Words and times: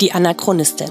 Die 0.00 0.12
Anachronistin. 0.12 0.90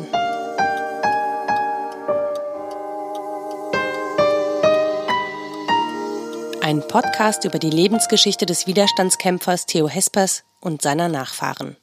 Ein 6.62 6.84
Podcast 6.88 7.46
über 7.46 7.60
die 7.60 7.70
Lebensgeschichte 7.70 8.48
des 8.48 8.66
Widerstandskämpfers 8.66 9.68
Theo 9.68 9.88
Hespers 9.88 10.44
und 10.60 10.82
seiner 10.82 11.08
Nachfahren. 11.08 11.78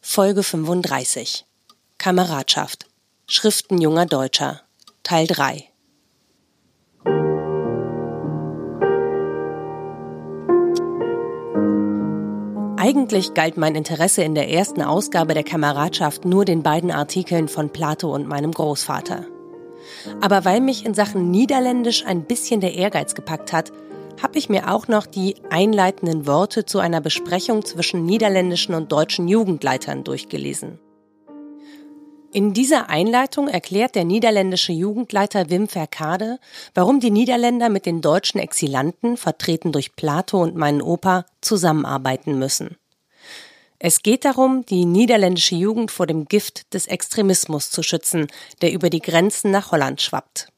Folge 0.00 0.44
35. 0.44 1.44
Kameradschaft. 1.98 2.86
Schriften 3.26 3.80
junger 3.80 4.06
Deutscher. 4.06 4.62
Teil 5.02 5.26
3. 5.26 5.68
Eigentlich 12.86 13.34
galt 13.34 13.56
mein 13.56 13.74
Interesse 13.74 14.22
in 14.22 14.36
der 14.36 14.48
ersten 14.48 14.80
Ausgabe 14.80 15.34
der 15.34 15.42
Kameradschaft 15.42 16.24
nur 16.24 16.44
den 16.44 16.62
beiden 16.62 16.92
Artikeln 16.92 17.48
von 17.48 17.70
Plato 17.70 18.14
und 18.14 18.28
meinem 18.28 18.52
Großvater. 18.52 19.26
Aber 20.20 20.44
weil 20.44 20.60
mich 20.60 20.86
in 20.86 20.94
Sachen 20.94 21.32
Niederländisch 21.32 22.06
ein 22.06 22.26
bisschen 22.26 22.60
der 22.60 22.74
Ehrgeiz 22.74 23.16
gepackt 23.16 23.52
hat, 23.52 23.72
habe 24.22 24.38
ich 24.38 24.48
mir 24.48 24.72
auch 24.72 24.86
noch 24.86 25.06
die 25.06 25.34
einleitenden 25.50 26.28
Worte 26.28 26.64
zu 26.64 26.78
einer 26.78 27.00
Besprechung 27.00 27.64
zwischen 27.64 28.06
niederländischen 28.06 28.72
und 28.72 28.92
deutschen 28.92 29.26
Jugendleitern 29.26 30.04
durchgelesen. 30.04 30.78
In 32.32 32.52
dieser 32.52 32.90
Einleitung 32.90 33.48
erklärt 33.48 33.94
der 33.94 34.04
niederländische 34.04 34.72
Jugendleiter 34.72 35.48
Wim 35.48 35.68
Verkade, 35.68 36.38
warum 36.74 37.00
die 37.00 37.10
Niederländer 37.10 37.68
mit 37.68 37.86
den 37.86 38.00
deutschen 38.00 38.40
Exilanten, 38.40 39.16
vertreten 39.16 39.72
durch 39.72 39.94
Plato 39.96 40.42
und 40.42 40.56
meinen 40.56 40.82
Opa, 40.82 41.24
zusammenarbeiten 41.40 42.38
müssen. 42.38 42.76
Es 43.78 44.02
geht 44.02 44.24
darum, 44.24 44.64
die 44.66 44.84
niederländische 44.84 45.54
Jugend 45.54 45.90
vor 45.90 46.06
dem 46.06 46.24
Gift 46.26 46.72
des 46.74 46.86
Extremismus 46.86 47.70
zu 47.70 47.82
schützen, 47.82 48.26
der 48.62 48.72
über 48.72 48.90
die 48.90 49.02
Grenzen 49.02 49.50
nach 49.50 49.70
Holland 49.70 50.00
schwappt. 50.00 50.48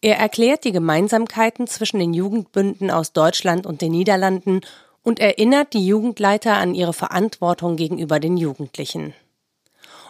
Er 0.00 0.16
erklärt 0.16 0.64
die 0.64 0.72
Gemeinsamkeiten 0.72 1.66
zwischen 1.66 1.98
den 1.98 2.14
Jugendbünden 2.14 2.90
aus 2.90 3.12
Deutschland 3.12 3.66
und 3.66 3.82
den 3.82 3.92
Niederlanden 3.92 4.60
und 5.02 5.18
erinnert 5.18 5.72
die 5.72 5.86
Jugendleiter 5.86 6.56
an 6.56 6.74
ihre 6.74 6.92
Verantwortung 6.92 7.76
gegenüber 7.76 8.20
den 8.20 8.36
Jugendlichen. 8.36 9.12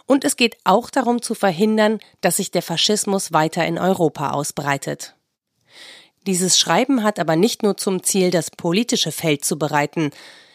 Und 0.09 0.25
es 0.25 0.37
geht 0.37 0.57
auch 0.63 0.89
darum 0.89 1.21
zu 1.21 1.35
verhindern, 1.35 1.99
dass 2.21 2.37
sich 2.37 2.49
der 2.49 2.63
Faschismus 2.63 3.31
weiter 3.31 3.67
in 3.67 3.77
Europa 3.77 4.31
ausbreitet. 4.31 5.13
Dieses 6.25 6.57
Schreiben 6.57 7.03
hat 7.03 7.19
aber 7.19 7.35
nicht 7.35 7.61
nur 7.61 7.77
zum 7.77 8.01
Ziel, 8.01 8.31
das 8.31 8.49
politische 8.49 9.11
Feld 9.11 9.45
zu 9.45 9.59
bereiten, 9.59 10.09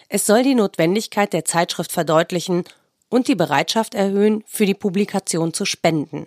es 0.08 0.26
soll 0.26 0.42
die 0.42 0.56
Notwendigkeit 0.56 1.32
der 1.32 1.44
Zeitschrift 1.44 1.92
verdeutlichen 1.92 2.64
und 3.08 3.28
die 3.28 3.36
Bereitschaft 3.36 3.94
erhöhen, 3.94 4.42
für 4.44 4.66
die 4.66 4.74
Publikation 4.74 5.54
zu 5.54 5.64
spenden. 5.66 6.26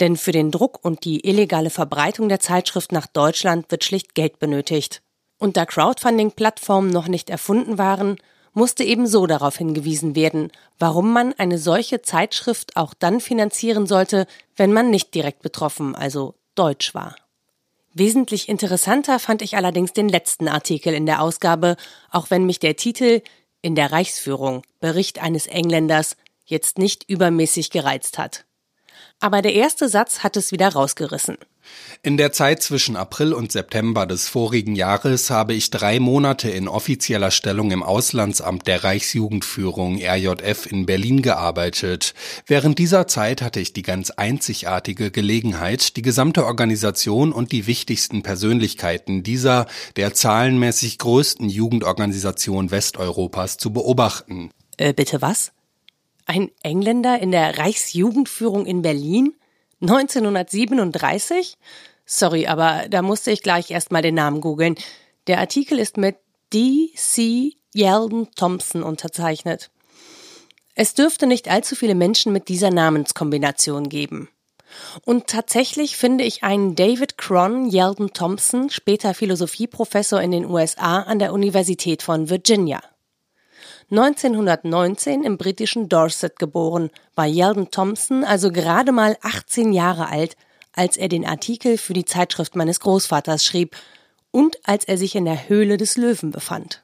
Denn 0.00 0.16
für 0.16 0.32
den 0.32 0.50
Druck 0.50 0.84
und 0.84 1.04
die 1.04 1.24
illegale 1.24 1.70
Verbreitung 1.70 2.28
der 2.28 2.40
Zeitschrift 2.40 2.90
nach 2.90 3.06
Deutschland 3.06 3.70
wird 3.70 3.84
schlicht 3.84 4.16
Geld 4.16 4.40
benötigt. 4.40 5.02
Und 5.38 5.56
da 5.56 5.66
Crowdfunding-Plattformen 5.66 6.90
noch 6.90 7.06
nicht 7.06 7.30
erfunden 7.30 7.78
waren, 7.78 8.16
musste 8.54 8.84
ebenso 8.84 9.26
darauf 9.26 9.58
hingewiesen 9.58 10.14
werden, 10.14 10.50
warum 10.78 11.12
man 11.12 11.34
eine 11.34 11.58
solche 11.58 12.02
Zeitschrift 12.02 12.76
auch 12.76 12.94
dann 12.94 13.20
finanzieren 13.20 13.86
sollte, 13.86 14.26
wenn 14.56 14.72
man 14.72 14.90
nicht 14.90 15.14
direkt 15.14 15.42
betroffen, 15.42 15.94
also 15.94 16.34
deutsch 16.54 16.94
war. 16.94 17.16
Wesentlich 17.92 18.48
interessanter 18.48 19.18
fand 19.18 19.42
ich 19.42 19.56
allerdings 19.56 19.92
den 19.92 20.08
letzten 20.08 20.48
Artikel 20.48 20.94
in 20.94 21.06
der 21.06 21.20
Ausgabe, 21.20 21.76
auch 22.10 22.30
wenn 22.30 22.46
mich 22.46 22.58
der 22.58 22.76
Titel 22.76 23.22
In 23.62 23.74
der 23.74 23.92
Reichsführung 23.92 24.62
Bericht 24.80 25.22
eines 25.22 25.46
Engländers 25.46 26.16
jetzt 26.44 26.78
nicht 26.78 27.08
übermäßig 27.08 27.70
gereizt 27.70 28.18
hat. 28.18 28.44
Aber 29.24 29.40
der 29.40 29.54
erste 29.54 29.88
Satz 29.88 30.18
hat 30.18 30.36
es 30.36 30.52
wieder 30.52 30.68
rausgerissen. 30.68 31.38
In 32.02 32.18
der 32.18 32.32
Zeit 32.32 32.62
zwischen 32.62 32.94
April 32.94 33.32
und 33.32 33.52
September 33.52 34.04
des 34.04 34.28
vorigen 34.28 34.76
Jahres 34.76 35.30
habe 35.30 35.54
ich 35.54 35.70
drei 35.70 35.98
Monate 35.98 36.50
in 36.50 36.68
offizieller 36.68 37.30
Stellung 37.30 37.70
im 37.70 37.82
Auslandsamt 37.82 38.66
der 38.66 38.84
Reichsjugendführung 38.84 39.98
RJF 39.98 40.66
in 40.70 40.84
Berlin 40.84 41.22
gearbeitet. 41.22 42.12
Während 42.46 42.78
dieser 42.78 43.06
Zeit 43.06 43.40
hatte 43.40 43.60
ich 43.60 43.72
die 43.72 43.80
ganz 43.80 44.10
einzigartige 44.10 45.10
Gelegenheit, 45.10 45.96
die 45.96 46.02
gesamte 46.02 46.44
Organisation 46.44 47.32
und 47.32 47.50
die 47.50 47.66
wichtigsten 47.66 48.22
Persönlichkeiten 48.22 49.22
dieser 49.22 49.64
der 49.96 50.12
zahlenmäßig 50.12 50.98
größten 50.98 51.48
Jugendorganisation 51.48 52.70
Westeuropas 52.70 53.56
zu 53.56 53.72
beobachten. 53.72 54.50
Äh, 54.76 54.92
bitte 54.92 55.22
was? 55.22 55.50
Ein 56.26 56.50
Engländer 56.62 57.18
in 57.20 57.30
der 57.30 57.58
Reichsjugendführung 57.58 58.66
in 58.66 58.82
Berlin? 58.82 59.34
1937? 59.82 61.58
Sorry, 62.06 62.46
aber 62.46 62.86
da 62.88 63.02
musste 63.02 63.30
ich 63.30 63.42
gleich 63.42 63.70
erstmal 63.70 64.02
den 64.02 64.14
Namen 64.14 64.40
googeln. 64.40 64.76
Der 65.26 65.38
Artikel 65.38 65.78
ist 65.78 65.96
mit 65.96 66.16
D.C. 66.52 67.56
Yeldon 67.74 68.28
Thompson 68.36 68.82
unterzeichnet. 68.82 69.70
Es 70.74 70.94
dürfte 70.94 71.26
nicht 71.26 71.48
allzu 71.48 71.76
viele 71.76 71.94
Menschen 71.94 72.32
mit 72.32 72.48
dieser 72.48 72.70
Namenskombination 72.70 73.88
geben. 73.88 74.28
Und 75.04 75.28
tatsächlich 75.28 75.96
finde 75.96 76.24
ich 76.24 76.42
einen 76.42 76.74
David 76.74 77.16
Cron 77.16 77.70
Yeldon 77.70 78.12
Thompson, 78.12 78.70
später 78.70 79.14
Philosophieprofessor 79.14 80.20
in 80.20 80.32
den 80.32 80.46
USA 80.46 81.02
an 81.02 81.18
der 81.18 81.32
Universität 81.32 82.02
von 82.02 82.28
Virginia. 82.28 82.82
1919 83.90 85.24
im 85.24 85.38
britischen 85.38 85.88
Dorset 85.88 86.38
geboren, 86.38 86.90
war 87.14 87.26
Yeldon 87.26 87.70
Thompson 87.70 88.24
also 88.24 88.50
gerade 88.50 88.92
mal 88.92 89.16
18 89.22 89.72
Jahre 89.72 90.08
alt, 90.08 90.36
als 90.72 90.96
er 90.96 91.08
den 91.08 91.26
Artikel 91.26 91.78
für 91.78 91.92
die 91.92 92.04
Zeitschrift 92.04 92.56
meines 92.56 92.80
Großvaters 92.80 93.44
schrieb 93.44 93.76
und 94.30 94.58
als 94.64 94.84
er 94.84 94.98
sich 94.98 95.14
in 95.14 95.24
der 95.24 95.48
Höhle 95.48 95.76
des 95.76 95.96
Löwen 95.96 96.30
befand. 96.30 96.82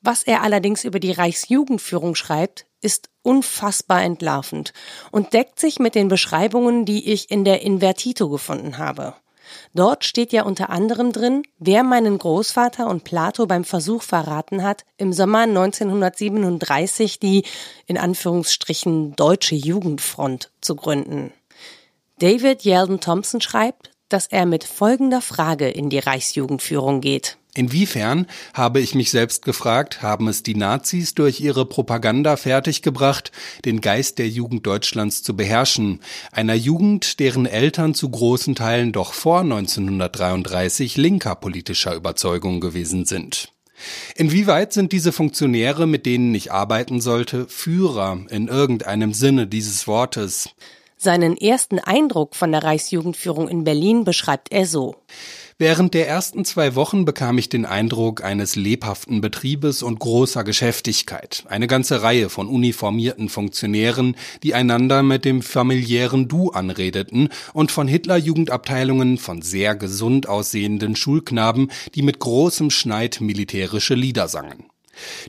Was 0.00 0.22
er 0.22 0.42
allerdings 0.42 0.84
über 0.84 1.00
die 1.00 1.12
Reichsjugendführung 1.12 2.14
schreibt, 2.14 2.66
ist 2.80 3.08
unfassbar 3.22 4.02
entlarvend 4.02 4.72
und 5.10 5.32
deckt 5.32 5.58
sich 5.58 5.78
mit 5.78 5.94
den 5.94 6.08
Beschreibungen, 6.08 6.84
die 6.84 7.12
ich 7.12 7.30
in 7.30 7.44
der 7.44 7.62
Invertito 7.62 8.28
gefunden 8.28 8.78
habe. 8.78 9.14
Dort 9.74 10.04
steht 10.04 10.32
ja 10.32 10.44
unter 10.44 10.70
anderem 10.70 11.12
drin, 11.12 11.42
wer 11.58 11.82
meinen 11.82 12.18
Großvater 12.18 12.88
und 12.88 13.04
Plato 13.04 13.46
beim 13.46 13.64
Versuch 13.64 14.02
verraten 14.02 14.62
hat, 14.62 14.84
im 14.96 15.12
Sommer 15.12 15.40
1937 15.40 17.18
die 17.18 17.44
in 17.86 17.98
Anführungsstrichen 17.98 19.16
deutsche 19.16 19.54
Jugendfront 19.54 20.50
zu 20.60 20.76
gründen. 20.76 21.32
David 22.18 22.64
Yeldon 22.64 23.00
Thompson 23.00 23.40
schreibt, 23.40 23.90
dass 24.08 24.26
er 24.26 24.46
mit 24.46 24.64
folgender 24.64 25.20
Frage 25.20 25.68
in 25.68 25.90
die 25.90 25.98
Reichsjugendführung 25.98 27.00
geht. 27.00 27.36
Inwiefern, 27.56 28.26
habe 28.52 28.80
ich 28.80 28.94
mich 28.94 29.10
selbst 29.10 29.42
gefragt, 29.42 30.02
haben 30.02 30.28
es 30.28 30.42
die 30.42 30.54
Nazis 30.54 31.14
durch 31.14 31.40
ihre 31.40 31.64
Propaganda 31.64 32.36
fertiggebracht, 32.36 33.32
den 33.64 33.80
Geist 33.80 34.18
der 34.18 34.28
Jugend 34.28 34.66
Deutschlands 34.66 35.22
zu 35.22 35.34
beherrschen, 35.34 36.00
einer 36.32 36.52
Jugend, 36.52 37.18
deren 37.18 37.46
Eltern 37.46 37.94
zu 37.94 38.10
großen 38.10 38.56
Teilen 38.56 38.92
doch 38.92 39.14
vor 39.14 39.40
1933 39.40 40.98
linker 40.98 41.34
politischer 41.34 41.94
Überzeugung 41.94 42.60
gewesen 42.60 43.06
sind. 43.06 43.52
Inwieweit 44.16 44.74
sind 44.74 44.92
diese 44.92 45.12
Funktionäre, 45.12 45.86
mit 45.86 46.04
denen 46.04 46.34
ich 46.34 46.52
arbeiten 46.52 47.00
sollte, 47.00 47.46
Führer 47.48 48.18
in 48.28 48.48
irgendeinem 48.48 49.14
Sinne 49.14 49.46
dieses 49.46 49.86
Wortes? 49.86 50.50
Seinen 50.98 51.38
ersten 51.38 51.78
Eindruck 51.78 52.36
von 52.36 52.52
der 52.52 52.64
Reichsjugendführung 52.64 53.48
in 53.48 53.64
Berlin 53.64 54.04
beschreibt 54.04 54.52
er 54.52 54.66
so. 54.66 54.96
Während 55.58 55.94
der 55.94 56.06
ersten 56.06 56.44
zwei 56.44 56.74
Wochen 56.74 57.06
bekam 57.06 57.38
ich 57.38 57.48
den 57.48 57.64
Eindruck 57.64 58.22
eines 58.22 58.56
lebhaften 58.56 59.22
Betriebes 59.22 59.82
und 59.82 59.98
großer 59.98 60.44
Geschäftigkeit. 60.44 61.44
Eine 61.48 61.66
ganze 61.66 62.02
Reihe 62.02 62.28
von 62.28 62.46
uniformierten 62.46 63.30
Funktionären, 63.30 64.16
die 64.42 64.52
einander 64.52 65.02
mit 65.02 65.24
dem 65.24 65.40
familiären 65.40 66.28
Du 66.28 66.50
anredeten 66.50 67.30
und 67.54 67.72
von 67.72 67.88
Hitlerjugendabteilungen 67.88 69.16
von 69.16 69.40
sehr 69.40 69.74
gesund 69.74 70.28
aussehenden 70.28 70.94
Schulknaben, 70.94 71.70
die 71.94 72.02
mit 72.02 72.18
großem 72.18 72.68
Schneid 72.68 73.22
militärische 73.22 73.94
Lieder 73.94 74.28
sangen. 74.28 74.66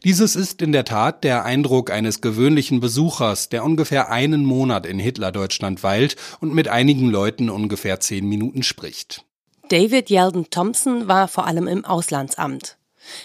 Dieses 0.04 0.36
ist 0.36 0.62
in 0.62 0.74
der 0.74 0.84
Tat 0.84 1.24
der 1.24 1.46
Eindruck 1.46 1.90
eines 1.90 2.20
gewöhnlichen 2.20 2.82
Besuchers, 2.82 3.48
der 3.48 3.64
ungefähr 3.64 4.12
einen 4.12 4.44
Monat 4.44 4.86
in 4.86 5.00
Hitlerdeutschland 5.00 5.84
weilt 5.84 6.18
und 6.42 6.54
mit 6.54 6.68
einigen 6.68 7.10
Leuten 7.10 7.50
ungefähr 7.50 8.02
zehn 8.02 8.28
Minuten 8.28 8.64
spricht. 8.64 9.24
David 9.70 10.10
Yeldon 10.10 10.50
Thompson 10.50 11.10
war 11.10 11.28
vor 11.28 11.46
allem 11.46 11.68
im 11.68 11.84
Auslandsamt. 11.84 12.78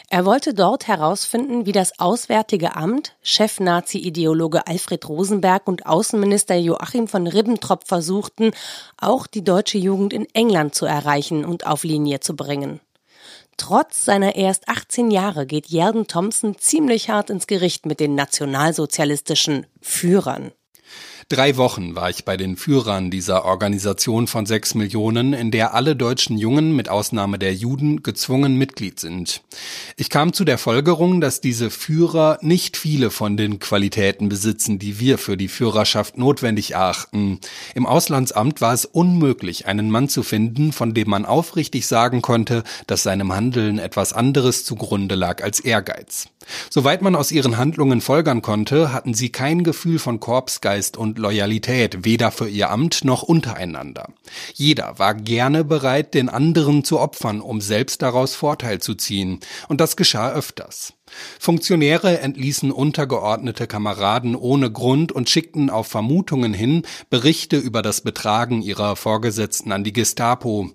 Er 0.09 0.25
wollte 0.25 0.55
dort 0.55 0.89
herausfinden, 0.89 1.67
wie 1.67 1.73
das 1.73 1.99
Auswärtige 2.01 2.75
Amt, 2.75 3.17
Chef-Nazi-Ideologe 3.23 4.67
Alfred 4.67 5.09
Rosenberg 5.09 5.69
und 5.69 5.87
Außenminister 5.87 6.57
Joachim 6.57 7.07
von 7.07 7.27
Ribbentrop 7.27 7.87
versuchten, 7.87 8.53
auch 8.97 9.27
die 9.27 9.45
deutsche 9.45 9.79
Jugend 9.79 10.13
in 10.13 10.27
England 10.35 10.75
zu 10.75 10.87
erreichen 10.87 11.45
und 11.45 11.67
auf 11.67 11.85
Linie 11.85 12.21
zu 12.21 12.35
bringen. 12.35 12.81
Trotz 13.57 14.05
seiner 14.05 14.35
erst 14.35 14.69
18 14.69 15.11
Jahre 15.11 15.47
geht 15.47 15.67
Jerden 15.67 16.09
Thompson 16.09 16.57
ziemlich 16.59 17.09
hart 17.11 17.31
ins 17.31 17.47
Gericht 17.47 17.87
mit 17.87 18.01
den 18.01 18.15
nationalsozialistischen 18.15 19.67
Führern. 19.81 20.53
Drei 21.33 21.57
Wochen 21.57 21.97
war 21.97 22.11
ich 22.11 22.27
bei 22.27 22.37
den 22.37 22.59
Führern 22.59 23.11
dieser 23.11 23.47
Organisation 23.47 24.27
von 24.27 24.45
sechs 24.45 24.75
Millionen, 24.75 25.33
in 25.33 25.51
der 25.51 25.73
alle 25.73 25.97
deutschen 25.97 26.37
Jungen 26.37 26.77
mit 26.77 26.91
Ausnahme 26.91 27.39
der 27.39 27.55
Juden 27.55 28.03
gezwungen 28.03 28.57
Mitglied 28.57 29.01
sind. 29.01 29.41
Ich 29.97 30.11
kam 30.11 30.35
zu 30.35 30.45
der 30.45 30.59
Folgerung, 30.59 31.23
dass 31.23 31.41
diese 31.41 31.71
Führer 31.71 32.39
nicht 32.43 32.77
viele 32.77 33.11
von 33.11 33.39
den 33.39 33.61
Qualitäten 33.61 34.29
besitzen, 34.29 34.79
die 34.79 35.01
wir 35.01 35.17
für 35.17 35.39
die 35.39 35.49
Führerschaft 35.49 36.19
notwendig 36.19 36.73
erachten. 36.73 37.41
Im 37.75 37.87
Auslandsamt 37.87 38.61
war 38.61 38.75
es 38.75 38.85
unmöglich, 38.85 39.65
einen 39.65 39.91
Mann 39.91 40.11
zu 40.11 40.23
finden, 40.23 40.71
von 40.71 40.93
dem 40.93 41.09
man 41.09 41.25
aufrichtig 41.25 41.87
sagen 41.87 42.21
konnte, 42.21 42.63
dass 42.87 43.05
seinem 43.05 43.33
Handeln 43.33 43.79
etwas 43.79 44.13
anderes 44.13 44.67
zugrunde 44.67 45.15
lag 45.15 45.43
als 45.43 45.61
Ehrgeiz. 45.61 46.29
Soweit 46.71 47.03
man 47.03 47.15
aus 47.15 47.33
ihren 47.33 47.57
Handlungen 47.57 48.01
folgern 48.01 48.43
konnte, 48.43 48.93
hatten 48.93 49.15
sie 49.15 49.31
kein 49.31 49.65
Gefühl 49.65 49.99
von 49.99 50.21
Korpsgeist 50.21 50.97
und 50.97 51.22
Loyalität, 51.23 52.05
weder 52.05 52.31
für 52.31 52.49
ihr 52.49 52.71
Amt 52.71 53.05
noch 53.05 53.23
untereinander. 53.23 54.13
Jeder 54.53 54.99
war 54.99 55.15
gerne 55.15 55.65
bereit, 55.65 56.15
den 56.15 56.29
anderen 56.29 56.85
zu 56.85 57.01
opfern, 57.01 57.41
um 57.41 57.61
selbst 57.61 58.03
daraus 58.03 58.35
Vorteil 58.35 58.81
zu 58.81 58.95
ziehen, 58.95 59.41
und 59.69 59.81
das 59.81 59.97
geschah 59.97 60.33
öfters. 60.33 60.95
Funktionäre 61.39 62.21
entließen 62.21 62.71
untergeordnete 62.71 63.67
Kameraden 63.67 64.35
ohne 64.37 64.71
Grund 64.71 65.13
und 65.13 65.29
schickten 65.29 65.71
auf 65.71 65.87
Vermutungen 65.87 66.55
hin 66.55 66.83
Berichte 67.11 67.57
über 67.57 67.83
das 67.83 68.01
Betragen 68.01 68.63
ihrer 68.63 68.97
Vorgesetzten 68.97 69.73
an 69.73 69.85
die 69.85 69.93
Gestapo. 69.93 70.71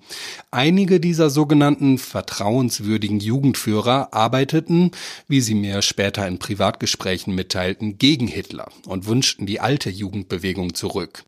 Einige 0.52 1.00
dieser 1.00 1.30
sogenannten 1.30 1.98
vertrauenswürdigen 1.98 3.20
Jugendführer 3.20 4.14
arbeiteten, 4.14 4.92
wie 5.28 5.42
sie 5.42 5.56
mir 5.56 5.82
später 5.82 6.28
in 6.28 6.40
Privatgesprächen 6.40 7.34
mitteilten, 7.36 7.98
gegen 7.98 8.28
Hitler 8.28 8.70
und 8.88 9.06
wünschten 9.06 9.46
die 9.46 9.60
alte 9.60 9.90
Jugendbewegung 9.90 10.74
zurück. 10.74 11.24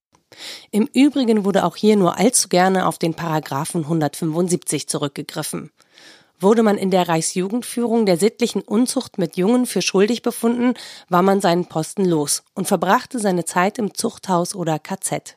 Im 0.71 0.87
Übrigen 0.93 1.43
wurde 1.43 1.65
auch 1.65 1.75
hier 1.75 1.95
nur 1.95 2.17
allzu 2.17 2.49
gerne 2.49 2.85
auf 2.85 2.97
den 2.97 3.13
Paragraphen 3.13 3.83
175 3.83 4.87
zurückgegriffen. 4.87 5.71
Wurde 6.39 6.63
man 6.63 6.77
in 6.77 6.89
der 6.89 7.09
Reichsjugendführung 7.09 8.05
der 8.05 8.17
sittlichen 8.17 8.61
Unzucht 8.61 9.17
mit 9.17 9.35
Jungen 9.35 9.65
für 9.65 9.81
schuldig 9.81 10.21
befunden, 10.21 10.73
war 11.09 11.21
man 11.21 11.41
seinen 11.41 11.65
Posten 11.65 12.05
los 12.05 12.43
und 12.53 12.67
verbrachte 12.67 13.19
seine 13.19 13.43
Zeit 13.43 13.77
im 13.77 13.93
Zuchthaus 13.93 14.55
oder 14.55 14.79
KZ. 14.79 15.35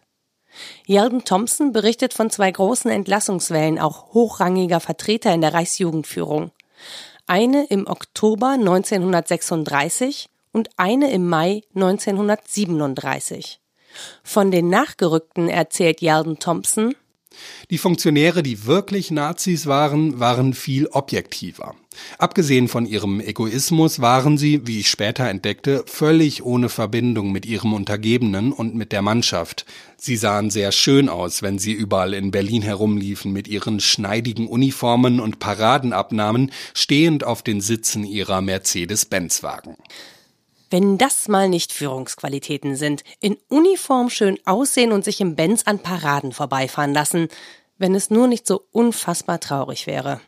Yeldon 0.86 1.24
Thompson 1.24 1.72
berichtet 1.72 2.14
von 2.14 2.30
zwei 2.30 2.50
großen 2.50 2.90
Entlassungswellen 2.90 3.78
auch 3.78 4.12
hochrangiger 4.12 4.80
Vertreter 4.80 5.32
in 5.32 5.40
der 5.40 5.54
Reichsjugendführung. 5.54 6.52
Eine 7.26 7.64
im 7.66 7.86
Oktober 7.86 8.50
1936 8.50 10.28
und 10.52 10.70
eine 10.76 11.10
im 11.10 11.28
Mai 11.28 11.62
1937. 11.74 13.60
Von 14.22 14.50
den 14.50 14.68
Nachgerückten 14.68 15.48
erzählt 15.48 16.00
Yeldon 16.00 16.38
Thompson, 16.38 16.94
die 17.70 17.78
Funktionäre, 17.78 18.42
die 18.42 18.66
wirklich 18.66 19.10
Nazis 19.10 19.66
waren, 19.66 20.20
waren 20.20 20.54
viel 20.54 20.86
objektiver. 20.86 21.74
Abgesehen 22.18 22.68
von 22.68 22.86
ihrem 22.86 23.20
Egoismus 23.20 24.00
waren 24.00 24.38
sie, 24.38 24.66
wie 24.66 24.80
ich 24.80 24.88
später 24.88 25.28
entdeckte, 25.28 25.84
völlig 25.86 26.42
ohne 26.42 26.68
Verbindung 26.68 27.32
mit 27.32 27.46
ihrem 27.46 27.74
Untergebenen 27.74 28.52
und 28.52 28.74
mit 28.74 28.92
der 28.92 29.02
Mannschaft. 29.02 29.66
Sie 29.96 30.16
sahen 30.16 30.50
sehr 30.50 30.72
schön 30.72 31.08
aus, 31.08 31.42
wenn 31.42 31.58
sie 31.58 31.72
überall 31.72 32.14
in 32.14 32.30
Berlin 32.30 32.62
herumliefen 32.62 33.32
mit 33.32 33.46
ihren 33.46 33.80
schneidigen 33.80 34.48
Uniformen 34.48 35.20
und 35.20 35.38
Paradenabnahmen, 35.38 36.50
stehend 36.74 37.24
auf 37.24 37.42
den 37.42 37.60
Sitzen 37.60 38.04
ihrer 38.04 38.40
Mercedes-Benz-Wagen. 38.40 39.76
Wenn 40.72 40.96
das 40.96 41.28
mal 41.28 41.50
nicht 41.50 41.70
Führungsqualitäten 41.70 42.76
sind, 42.76 43.04
in 43.20 43.36
Uniform 43.50 44.08
schön 44.08 44.38
aussehen 44.46 44.92
und 44.92 45.04
sich 45.04 45.20
im 45.20 45.36
Benz 45.36 45.64
an 45.66 45.80
Paraden 45.80 46.32
vorbeifahren 46.32 46.94
lassen, 46.94 47.28
wenn 47.76 47.94
es 47.94 48.08
nur 48.08 48.26
nicht 48.26 48.46
so 48.46 48.64
unfassbar 48.72 49.38
traurig 49.38 49.86
wäre. 49.86 50.22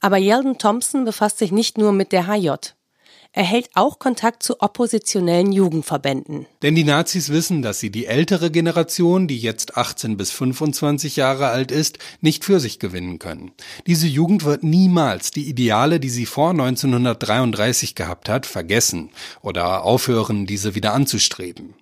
Aber 0.00 0.16
Yeldon 0.16 0.58
Thompson 0.58 1.04
befasst 1.04 1.38
sich 1.38 1.52
nicht 1.52 1.78
nur 1.78 1.92
mit 1.92 2.10
der 2.10 2.26
HJ. 2.26 2.50
Er 3.32 3.44
hält 3.44 3.70
auch 3.74 4.00
Kontakt 4.00 4.42
zu 4.42 4.60
oppositionellen 4.60 5.52
Jugendverbänden. 5.52 6.46
Denn 6.62 6.74
die 6.74 6.82
Nazis 6.82 7.28
wissen, 7.28 7.62
dass 7.62 7.78
sie 7.78 7.90
die 7.90 8.06
ältere 8.06 8.50
Generation, 8.50 9.28
die 9.28 9.38
jetzt 9.38 9.76
18 9.76 10.16
bis 10.16 10.32
25 10.32 11.14
Jahre 11.14 11.46
alt 11.46 11.70
ist, 11.70 11.98
nicht 12.20 12.44
für 12.44 12.58
sich 12.58 12.80
gewinnen 12.80 13.20
können. 13.20 13.52
Diese 13.86 14.08
Jugend 14.08 14.44
wird 14.44 14.64
niemals 14.64 15.30
die 15.30 15.48
Ideale, 15.48 16.00
die 16.00 16.10
sie 16.10 16.26
vor 16.26 16.50
1933 16.50 17.94
gehabt 17.94 18.28
hat, 18.28 18.46
vergessen 18.46 19.10
oder 19.42 19.84
aufhören, 19.84 20.44
diese 20.46 20.74
wieder 20.74 20.92
anzustreben. 20.92 21.74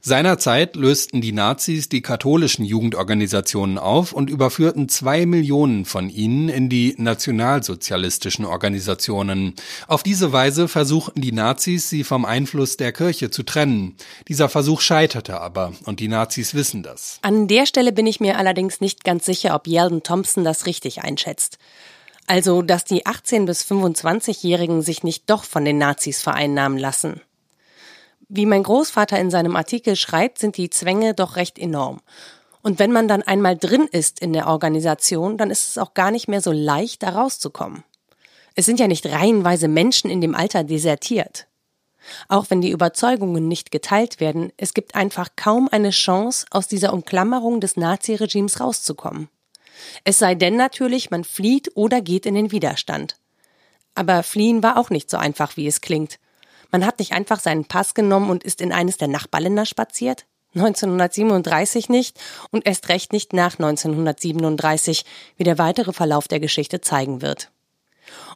Seinerzeit 0.00 0.76
lösten 0.76 1.20
die 1.20 1.32
Nazis 1.32 1.88
die 1.88 2.02
katholischen 2.02 2.64
Jugendorganisationen 2.64 3.78
auf 3.78 4.12
und 4.12 4.30
überführten 4.30 4.88
zwei 4.88 5.26
Millionen 5.26 5.84
von 5.84 6.10
ihnen 6.10 6.48
in 6.48 6.68
die 6.68 6.94
nationalsozialistischen 6.98 8.44
Organisationen. 8.44 9.54
Auf 9.86 10.02
diese 10.02 10.32
Weise 10.32 10.68
versuchten 10.68 11.20
die 11.20 11.32
Nazis, 11.32 11.88
sie 11.88 12.04
vom 12.04 12.24
Einfluss 12.24 12.76
der 12.76 12.92
Kirche 12.92 13.30
zu 13.30 13.42
trennen. 13.42 13.96
Dieser 14.28 14.48
Versuch 14.48 14.80
scheiterte 14.80 15.40
aber 15.40 15.72
und 15.84 16.00
die 16.00 16.08
Nazis 16.08 16.54
wissen 16.54 16.82
das. 16.82 17.18
An 17.22 17.48
der 17.48 17.66
Stelle 17.66 17.92
bin 17.92 18.06
ich 18.06 18.20
mir 18.20 18.38
allerdings 18.38 18.80
nicht 18.80 19.04
ganz 19.04 19.24
sicher, 19.24 19.54
ob 19.54 19.66
Yeldon 19.66 20.02
Thompson 20.02 20.44
das 20.44 20.66
richtig 20.66 21.02
einschätzt. 21.02 21.58
Also, 22.26 22.62
dass 22.62 22.84
die 22.84 23.04
18- 23.04 23.46
bis 23.46 23.62
25-Jährigen 23.64 24.82
sich 24.82 25.02
nicht 25.02 25.28
doch 25.28 25.44
von 25.44 25.64
den 25.64 25.78
Nazis 25.78 26.22
vereinnahmen 26.22 26.78
lassen. 26.78 27.20
Wie 28.34 28.46
mein 28.46 28.62
Großvater 28.62 29.18
in 29.18 29.30
seinem 29.30 29.56
Artikel 29.56 29.94
schreibt, 29.94 30.38
sind 30.38 30.56
die 30.56 30.70
Zwänge 30.70 31.12
doch 31.12 31.36
recht 31.36 31.58
enorm. 31.58 32.00
Und 32.62 32.78
wenn 32.78 32.90
man 32.90 33.06
dann 33.06 33.20
einmal 33.20 33.58
drin 33.58 33.86
ist 33.92 34.20
in 34.20 34.32
der 34.32 34.46
Organisation, 34.46 35.36
dann 35.36 35.50
ist 35.50 35.68
es 35.68 35.76
auch 35.76 35.92
gar 35.92 36.10
nicht 36.10 36.28
mehr 36.28 36.40
so 36.40 36.50
leicht, 36.50 37.02
da 37.02 37.10
rauszukommen. 37.10 37.84
Es 38.54 38.64
sind 38.64 38.80
ja 38.80 38.88
nicht 38.88 39.04
reihenweise 39.04 39.68
Menschen 39.68 40.08
in 40.08 40.22
dem 40.22 40.34
Alter 40.34 40.64
desertiert. 40.64 41.46
Auch 42.28 42.46
wenn 42.48 42.62
die 42.62 42.70
Überzeugungen 42.70 43.48
nicht 43.48 43.70
geteilt 43.70 44.18
werden, 44.18 44.50
es 44.56 44.72
gibt 44.72 44.94
einfach 44.94 45.28
kaum 45.36 45.68
eine 45.70 45.90
Chance, 45.90 46.46
aus 46.50 46.68
dieser 46.68 46.94
Umklammerung 46.94 47.60
des 47.60 47.76
Naziregimes 47.76 48.60
rauszukommen. 48.60 49.28
Es 50.04 50.18
sei 50.18 50.34
denn 50.36 50.56
natürlich, 50.56 51.10
man 51.10 51.24
flieht 51.24 51.72
oder 51.74 52.00
geht 52.00 52.24
in 52.24 52.34
den 52.34 52.50
Widerstand. 52.50 53.16
Aber 53.94 54.22
fliehen 54.22 54.62
war 54.62 54.78
auch 54.78 54.88
nicht 54.88 55.10
so 55.10 55.18
einfach, 55.18 55.58
wie 55.58 55.66
es 55.66 55.82
klingt. 55.82 56.18
Man 56.72 56.84
hat 56.84 56.98
nicht 56.98 57.12
einfach 57.12 57.38
seinen 57.38 57.66
Pass 57.66 57.94
genommen 57.94 58.30
und 58.30 58.42
ist 58.42 58.60
in 58.60 58.72
eines 58.72 58.96
der 58.96 59.08
Nachbarländer 59.08 59.66
spaziert? 59.66 60.24
1937 60.54 61.88
nicht 61.88 62.18
und 62.50 62.66
erst 62.66 62.88
recht 62.88 63.12
nicht 63.12 63.32
nach 63.32 63.54
1937, 63.54 65.04
wie 65.36 65.44
der 65.44 65.58
weitere 65.58 65.92
Verlauf 65.92 66.28
der 66.28 66.40
Geschichte 66.40 66.80
zeigen 66.80 67.22
wird. 67.22 67.50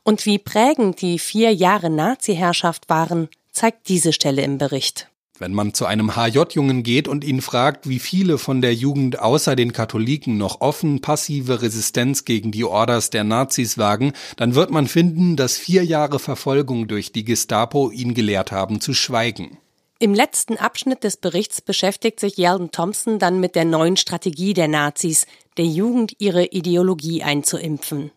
Und 0.03 0.25
wie 0.25 0.39
prägend 0.39 1.01
die 1.03 1.19
vier 1.19 1.53
Jahre 1.53 1.91
Nazi-Herrschaft 1.91 2.89
waren, 2.89 3.29
zeigt 3.53 3.89
diese 3.89 4.13
Stelle 4.13 4.43
im 4.43 4.59
Bericht. 4.59 5.09
Wenn 5.39 5.53
man 5.53 5.75
zu 5.75 5.85
einem 5.85 6.17
HJ-Jungen 6.17 6.83
geht 6.83 7.09
und 7.09 7.23
ihn 7.23 7.43
fragt, 7.43 7.89
wie 7.89 7.99
viele 7.99 8.39
von 8.39 8.63
der 8.63 8.75
Jugend 8.75 9.19
außer 9.19 9.55
den 9.55 9.73
Katholiken 9.73 10.39
noch 10.39 10.61
offen 10.61 11.01
passive 11.01 11.61
Resistenz 11.61 12.25
gegen 12.25 12.53
die 12.53 12.65
Orders 12.65 13.11
der 13.11 13.25
Nazis 13.25 13.77
wagen, 13.77 14.13
dann 14.37 14.55
wird 14.55 14.71
man 14.71 14.87
finden, 14.87 15.37
dass 15.37 15.59
vier 15.59 15.85
Jahre 15.85 16.19
Verfolgung 16.19 16.89
durch 16.89 17.13
die 17.13 17.25
Gestapo 17.25 17.91
ihn 17.91 18.15
gelehrt 18.15 18.51
haben 18.51 18.81
zu 18.81 18.95
schweigen. 18.95 19.59
Im 19.99 20.13
letzten 20.13 20.59
Abschnitt 20.59 21.05
des 21.05 21.17
Berichts 21.17 21.61
beschäftigt 21.61 22.21
sich 22.21 22.37
Yeldon 22.37 22.71
Thompson 22.71 23.19
dann 23.19 23.41
mit 23.41 23.55
der 23.55 23.65
neuen 23.65 23.97
Strategie 23.97 24.53
der 24.53 24.69
Nazis, 24.69 25.27
der 25.57 25.65
Jugend 25.65 26.15
ihre 26.19 26.45
Ideologie 26.45 27.23
einzuimpfen. 27.23 28.11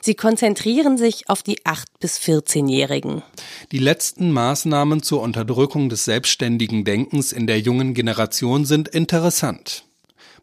Sie 0.00 0.14
konzentrieren 0.14 0.98
sich 0.98 1.28
auf 1.28 1.42
die 1.42 1.60
8- 1.60 1.84
bis 2.00 2.18
14-Jährigen. 2.18 3.22
Die 3.72 3.78
letzten 3.78 4.30
Maßnahmen 4.32 5.02
zur 5.02 5.22
Unterdrückung 5.22 5.88
des 5.88 6.04
selbstständigen 6.04 6.84
Denkens 6.84 7.32
in 7.32 7.46
der 7.46 7.60
jungen 7.60 7.94
Generation 7.94 8.64
sind 8.64 8.88
interessant. 8.88 9.87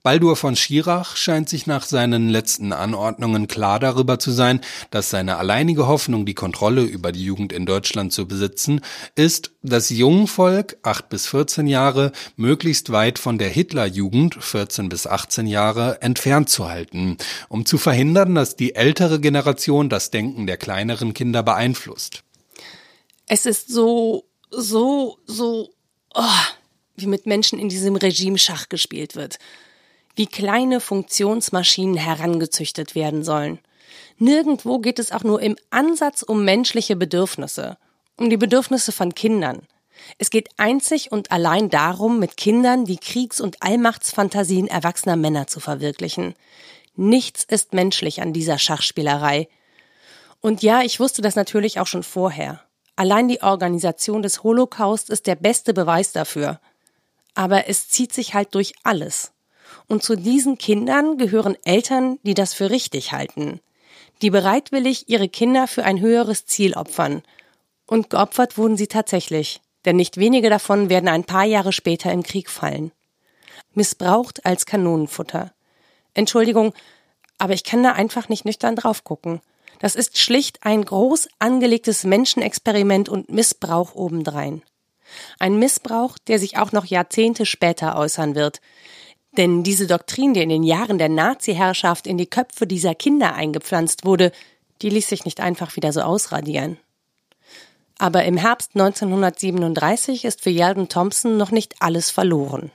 Baldur 0.05 0.35
von 0.35 0.55
Schirach 0.55 1.15
scheint 1.17 1.49
sich 1.49 1.65
nach 1.65 1.83
seinen 1.83 2.29
letzten 2.29 2.73
Anordnungen 2.73 3.47
klar 3.47 3.79
darüber 3.79 4.19
zu 4.19 4.29
sein, 4.29 4.61
dass 4.91 5.09
seine 5.09 5.37
alleinige 5.37 5.87
Hoffnung, 5.87 6.27
die 6.27 6.35
Kontrolle 6.35 6.83
über 6.83 7.11
die 7.11 7.25
Jugend 7.25 7.51
in 7.51 7.65
Deutschland 7.65 8.13
zu 8.13 8.27
besitzen, 8.27 8.81
ist, 9.15 9.53
das 9.63 9.89
Jungvolk, 9.89 10.77
8 10.83 11.09
bis 11.09 11.25
14 11.25 11.65
Jahre, 11.65 12.11
möglichst 12.35 12.91
weit 12.91 13.17
von 13.17 13.39
der 13.39 13.49
Hitlerjugend, 13.49 14.35
14 14.39 14.89
bis 14.89 15.07
18 15.07 15.47
Jahre, 15.47 15.99
entfernt 16.03 16.49
zu 16.49 16.69
halten, 16.69 17.17
um 17.49 17.65
zu 17.65 17.79
verhindern, 17.79 18.35
dass 18.35 18.55
die 18.55 18.75
ältere 18.75 19.19
Generation 19.19 19.89
das 19.89 20.11
Denken 20.11 20.45
der 20.45 20.57
kleineren 20.57 21.15
Kinder 21.15 21.41
beeinflusst. 21.41 22.21
Es 23.25 23.47
ist 23.47 23.69
so, 23.69 24.25
so, 24.51 25.17
so, 25.25 25.73
oh, 26.13 26.43
wie 26.95 27.07
mit 27.07 27.25
Menschen 27.25 27.57
in 27.57 27.69
diesem 27.69 27.95
Regime 27.95 28.37
Schach 28.37 28.69
gespielt 28.69 29.15
wird 29.15 29.39
wie 30.15 30.27
kleine 30.27 30.79
Funktionsmaschinen 30.79 31.97
herangezüchtet 31.97 32.95
werden 32.95 33.23
sollen. 33.23 33.59
Nirgendwo 34.17 34.79
geht 34.79 34.99
es 34.99 35.11
auch 35.11 35.23
nur 35.23 35.41
im 35.41 35.57
Ansatz 35.69 36.23
um 36.23 36.45
menschliche 36.45 36.95
Bedürfnisse, 36.95 37.77
um 38.17 38.29
die 38.29 38.37
Bedürfnisse 38.37 38.91
von 38.91 39.13
Kindern. 39.13 39.67
Es 40.17 40.29
geht 40.29 40.49
einzig 40.57 41.11
und 41.11 41.31
allein 41.31 41.69
darum, 41.69 42.19
mit 42.19 42.37
Kindern 42.37 42.85
die 42.85 42.97
Kriegs- 42.97 43.41
und 43.41 43.61
Allmachtsfantasien 43.61 44.67
erwachsener 44.67 45.15
Männer 45.15 45.47
zu 45.47 45.59
verwirklichen. 45.59 46.35
Nichts 46.95 47.43
ist 47.43 47.73
menschlich 47.73 48.21
an 48.21 48.33
dieser 48.33 48.57
Schachspielerei. 48.57 49.49
Und 50.41 50.61
ja, 50.63 50.81
ich 50.81 50.99
wusste 50.99 51.21
das 51.21 51.35
natürlich 51.35 51.79
auch 51.79 51.87
schon 51.87 52.03
vorher. 52.03 52.61
Allein 52.95 53.27
die 53.27 53.41
Organisation 53.41 54.21
des 54.21 54.43
Holocaust 54.43 55.09
ist 55.09 55.27
der 55.27 55.35
beste 55.35 55.73
Beweis 55.73 56.13
dafür. 56.13 56.61
Aber 57.33 57.67
es 57.67 57.89
zieht 57.89 58.13
sich 58.13 58.33
halt 58.33 58.55
durch 58.55 58.73
alles. 58.83 59.33
Und 59.87 60.03
zu 60.03 60.15
diesen 60.15 60.57
Kindern 60.57 61.17
gehören 61.17 61.57
Eltern, 61.63 62.19
die 62.23 62.33
das 62.33 62.53
für 62.53 62.69
richtig 62.69 63.11
halten, 63.11 63.59
die 64.21 64.29
bereitwillig 64.29 65.09
ihre 65.09 65.29
Kinder 65.29 65.67
für 65.67 65.83
ein 65.83 65.99
höheres 65.99 66.45
Ziel 66.45 66.73
opfern. 66.73 67.23
Und 67.85 68.09
geopfert 68.09 68.57
wurden 68.57 68.77
sie 68.77 68.87
tatsächlich, 68.87 69.61
denn 69.85 69.95
nicht 69.95 70.17
wenige 70.17 70.49
davon 70.49 70.89
werden 70.89 71.09
ein 71.09 71.23
paar 71.23 71.45
Jahre 71.45 71.71
später 71.71 72.11
im 72.11 72.23
Krieg 72.23 72.49
fallen. 72.49 72.91
Missbraucht 73.73 74.45
als 74.45 74.65
Kanonenfutter. 74.65 75.51
Entschuldigung, 76.13 76.73
aber 77.37 77.53
ich 77.53 77.63
kann 77.63 77.83
da 77.83 77.91
einfach 77.91 78.29
nicht 78.29 78.45
nüchtern 78.45 78.75
drauf 78.75 79.03
gucken. 79.03 79.41
Das 79.79 79.95
ist 79.95 80.17
schlicht 80.17 80.59
ein 80.63 80.85
groß 80.85 81.27
angelegtes 81.39 82.05
Menschenexperiment 82.05 83.09
und 83.09 83.29
Missbrauch 83.29 83.93
obendrein. 83.93 84.63
Ein 85.39 85.59
Missbrauch, 85.59 86.17
der 86.27 86.39
sich 86.39 86.57
auch 86.57 86.71
noch 86.71 86.85
Jahrzehnte 86.85 87.45
später 87.45 87.97
äußern 87.97 88.35
wird. 88.35 88.61
Denn 89.37 89.63
diese 89.63 89.87
Doktrin, 89.87 90.33
die 90.33 90.41
in 90.41 90.49
den 90.49 90.63
Jahren 90.63 90.97
der 90.97 91.09
Nazi-Herrschaft 91.09 92.07
in 92.07 92.17
die 92.17 92.29
Köpfe 92.29 92.67
dieser 92.67 92.95
Kinder 92.95 93.35
eingepflanzt 93.35 94.05
wurde, 94.05 94.31
die 94.81 94.89
ließ 94.89 95.07
sich 95.07 95.25
nicht 95.25 95.39
einfach 95.41 95.75
wieder 95.75 95.91
so 95.91 96.01
ausradieren. 96.01 96.77
Aber 97.97 98.25
im 98.25 98.35
Herbst 98.35 98.71
1937 98.73 100.25
ist 100.25 100.41
für 100.41 100.49
Yeldon 100.49 100.89
Thompson 100.89 101.37
noch 101.37 101.51
nicht 101.51 101.75
alles 101.79 102.11
verloren. 102.11 102.71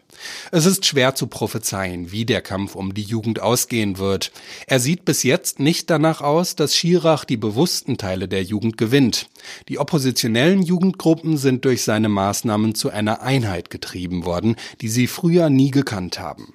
Es 0.50 0.65
ist 0.65 0.87
schwer 0.87 1.15
zu 1.15 1.27
prophezeien, 1.27 2.11
wie 2.11 2.25
der 2.25 2.41
Kampf 2.41 2.75
um 2.75 2.95
die 2.95 3.03
Jugend 3.03 3.41
ausgehen 3.41 3.99
wird. 3.99 4.33
Er 4.67 4.81
sieht 4.81 5.05
bis 5.05 5.23
jetzt 5.23 5.61
nicht 5.61 5.91
danach 5.91 6.23
aus, 6.23 6.57
dass 6.57 6.75
Schirach 6.75 7.25
die 7.25 7.37
bewussten 7.37 7.99
Teile 7.99 8.29
der 8.29 8.43
Jugend 8.43 8.79
gewinnt. 8.79 9.29
Die 9.69 9.79
oppositionellen 9.79 10.62
Jugendgruppen 10.62 11.37
sind 11.37 11.67
durch 11.67 11.83
seine 11.83 12.09
Maßnahmen 12.09 12.75
zu 12.75 12.91
einer 12.91 13.21
Einheit 13.21 13.69
getrieben 13.69 14.25
worden, 14.25 14.57
die 14.81 14.89
sie 14.89 15.07
früher 15.07 15.50
nie 15.50 15.71
gekannt 15.71 16.19
haben. 16.19 16.55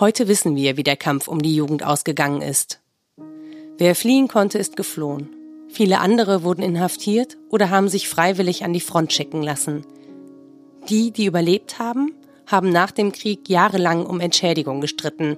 Heute 0.00 0.28
wissen 0.28 0.56
wir, 0.56 0.76
wie 0.76 0.84
der 0.84 0.96
Kampf 0.96 1.28
um 1.28 1.42
die 1.42 1.54
Jugend 1.54 1.82
ausgegangen 1.82 2.40
ist. 2.40 2.80
Wer 3.76 3.94
fliehen 3.94 4.28
konnte, 4.28 4.58
ist 4.58 4.76
geflohen. 4.76 5.37
Viele 5.68 6.00
andere 6.00 6.42
wurden 6.42 6.62
inhaftiert 6.62 7.36
oder 7.50 7.70
haben 7.70 7.88
sich 7.88 8.08
freiwillig 8.08 8.64
an 8.64 8.72
die 8.72 8.80
Front 8.80 9.12
schicken 9.12 9.42
lassen. 9.42 9.84
Die, 10.88 11.10
die 11.10 11.26
überlebt 11.26 11.78
haben, 11.78 12.14
haben 12.46 12.70
nach 12.70 12.90
dem 12.90 13.12
Krieg 13.12 13.48
jahrelang 13.48 14.06
um 14.06 14.20
Entschädigung 14.20 14.80
gestritten. 14.80 15.36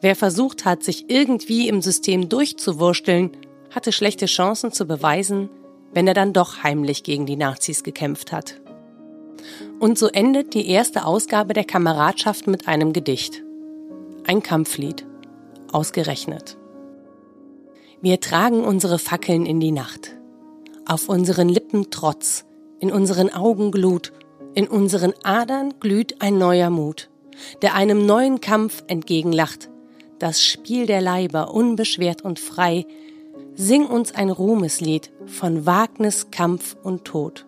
Wer 0.00 0.14
versucht 0.14 0.64
hat, 0.64 0.84
sich 0.84 1.06
irgendwie 1.08 1.68
im 1.68 1.82
System 1.82 2.28
durchzuwursteln, 2.28 3.30
hatte 3.70 3.92
schlechte 3.92 4.26
Chancen 4.26 4.72
zu 4.72 4.86
beweisen, 4.86 5.48
wenn 5.92 6.06
er 6.06 6.14
dann 6.14 6.32
doch 6.32 6.62
heimlich 6.62 7.02
gegen 7.02 7.26
die 7.26 7.36
Nazis 7.36 7.82
gekämpft 7.82 8.30
hat. 8.30 8.60
Und 9.80 9.98
so 9.98 10.08
endet 10.08 10.54
die 10.54 10.68
erste 10.68 11.04
Ausgabe 11.04 11.54
der 11.54 11.64
Kameradschaft 11.64 12.46
mit 12.46 12.68
einem 12.68 12.92
Gedicht. 12.92 13.42
Ein 14.26 14.42
Kampflied. 14.42 15.06
Ausgerechnet. 15.72 16.56
Wir 18.00 18.20
tragen 18.20 18.62
unsere 18.62 19.00
Fackeln 19.00 19.44
in 19.44 19.58
die 19.58 19.72
Nacht. 19.72 20.16
Auf 20.86 21.08
unseren 21.08 21.48
Lippen 21.48 21.90
Trotz, 21.90 22.44
in 22.78 22.92
unseren 22.92 23.28
Augen 23.32 23.72
Glut, 23.72 24.12
in 24.54 24.68
unseren 24.68 25.14
Adern 25.24 25.74
glüht 25.80 26.22
ein 26.22 26.38
neuer 26.38 26.70
Mut, 26.70 27.10
der 27.60 27.74
einem 27.74 28.06
neuen 28.06 28.40
Kampf 28.40 28.84
entgegenlacht. 28.86 29.68
Das 30.20 30.44
Spiel 30.44 30.86
der 30.86 31.00
Leiber 31.00 31.52
unbeschwert 31.52 32.22
und 32.22 32.38
frei, 32.38 32.86
sing 33.56 33.84
uns 33.84 34.14
ein 34.14 34.30
Ruhmeslied 34.30 35.10
von 35.26 35.66
Wagnis, 35.66 36.30
Kampf 36.30 36.76
und 36.80 37.04
Tod, 37.04 37.46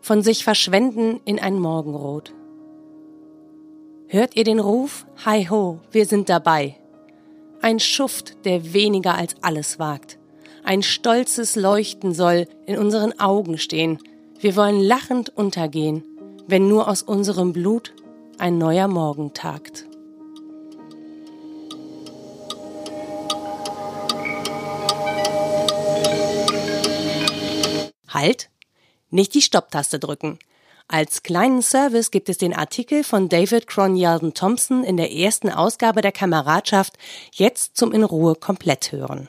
von 0.00 0.20
sich 0.20 0.42
verschwenden 0.42 1.20
in 1.24 1.38
ein 1.38 1.60
Morgenrot. 1.60 2.34
Hört 4.08 4.34
ihr 4.34 4.44
den 4.44 4.58
Ruf? 4.58 5.06
Hi 5.24 5.46
ho, 5.46 5.78
wir 5.92 6.06
sind 6.06 6.28
dabei. 6.28 6.76
Ein 7.62 7.80
Schuft, 7.80 8.44
der 8.44 8.72
weniger 8.72 9.14
als 9.14 9.34
alles 9.42 9.78
wagt. 9.78 10.18
Ein 10.62 10.82
stolzes 10.82 11.56
Leuchten 11.56 12.14
soll 12.14 12.46
in 12.66 12.78
unseren 12.78 13.18
Augen 13.18 13.58
stehen. 13.58 13.98
Wir 14.38 14.56
wollen 14.56 14.80
lachend 14.80 15.30
untergehen, 15.30 16.04
wenn 16.46 16.68
nur 16.68 16.88
aus 16.88 17.02
unserem 17.02 17.52
Blut 17.52 17.94
ein 18.38 18.58
neuer 18.58 18.88
Morgen 18.88 19.32
tagt. 19.32 19.86
Halt! 28.08 28.50
Nicht 29.10 29.34
die 29.34 29.42
Stopptaste 29.42 29.98
drücken. 29.98 30.38
Als 30.88 31.24
kleinen 31.24 31.62
Service 31.62 32.12
gibt 32.12 32.28
es 32.28 32.38
den 32.38 32.54
Artikel 32.54 33.02
von 33.02 33.28
David 33.28 33.66
Cronjalden 33.66 34.34
Thompson 34.34 34.84
in 34.84 34.96
der 34.96 35.12
ersten 35.12 35.50
Ausgabe 35.50 36.00
der 36.00 36.12
Kameradschaft 36.12 36.96
jetzt 37.32 37.76
zum 37.76 37.92
in 37.92 38.04
Ruhe 38.04 38.36
komplett 38.36 38.92
hören. 38.92 39.28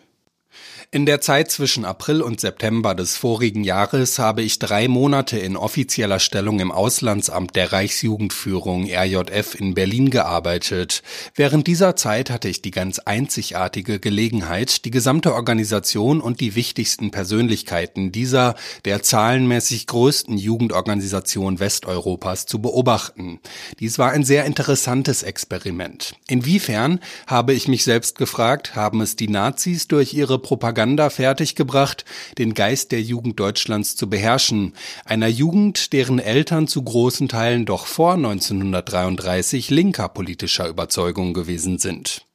In 0.89 1.05
der 1.05 1.19
Zeit 1.19 1.51
zwischen 1.51 1.83
April 1.83 2.21
und 2.21 2.39
September 2.39 2.95
des 2.95 3.17
vorigen 3.17 3.65
Jahres 3.65 4.19
habe 4.19 4.41
ich 4.41 4.57
drei 4.57 4.87
Monate 4.87 5.37
in 5.37 5.57
offizieller 5.57 6.19
Stellung 6.19 6.61
im 6.61 6.71
Auslandsamt 6.71 7.57
der 7.57 7.73
Reichsjugendführung 7.73 8.87
RJF 8.89 9.55
in 9.55 9.73
Berlin 9.73 10.11
gearbeitet. 10.11 11.03
Während 11.35 11.67
dieser 11.67 11.97
Zeit 11.97 12.29
hatte 12.29 12.47
ich 12.47 12.61
die 12.61 12.71
ganz 12.71 12.99
einzigartige 12.99 13.99
Gelegenheit, 13.99 14.85
die 14.85 14.91
gesamte 14.91 15.33
Organisation 15.33 16.21
und 16.21 16.39
die 16.39 16.55
wichtigsten 16.55 17.11
Persönlichkeiten 17.11 18.13
dieser 18.13 18.55
der 18.85 19.03
zahlenmäßig 19.03 19.87
größten 19.87 20.37
Jugendorganisation 20.37 21.59
Westeuropas 21.59 22.45
zu 22.45 22.61
beobachten. 22.61 23.41
Dies 23.81 23.99
war 23.99 24.11
ein 24.11 24.23
sehr 24.23 24.45
interessantes 24.45 25.23
Experiment. 25.23 26.15
Inwiefern, 26.29 27.01
habe 27.27 27.53
ich 27.53 27.67
mich 27.67 27.83
selbst 27.83 28.17
gefragt, 28.17 28.73
haben 28.77 29.01
es 29.01 29.17
die 29.17 29.27
Nazis 29.27 29.89
durch 29.89 30.13
ihre 30.13 30.39
Propaganda 30.39 30.76
Propaganda 30.77 31.09
fertiggebracht, 31.09 32.05
den 32.37 32.53
Geist 32.53 32.91
der 32.91 33.01
Jugend 33.01 33.39
Deutschlands 33.39 33.95
zu 33.95 34.07
beherrschen, 34.07 34.73
einer 35.05 35.27
Jugend, 35.27 35.91
deren 35.91 36.19
Eltern 36.19 36.67
zu 36.67 36.83
großen 36.83 37.27
Teilen 37.27 37.65
doch 37.65 37.87
vor 37.87 38.13
1933 38.13 39.71
linker 39.71 40.07
politischer 40.07 40.67
Überzeugung 40.67 41.33
gewesen 41.33 41.79
sind. 41.79 42.27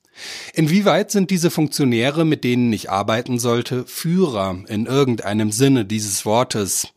Inwieweit 0.55 1.13
sind 1.13 1.31
diese 1.31 1.53
Funktionäre, 1.53 2.25
mit 2.25 2.43
denen 2.43 2.73
ich 2.73 2.91
arbeiten 2.91 3.39
sollte, 3.39 3.85
Führer 3.87 4.59
in 4.67 4.87
irgendeinem 4.87 5.53
Sinne 5.53 5.85
dieses 5.85 6.27
Wortes? 6.27 6.89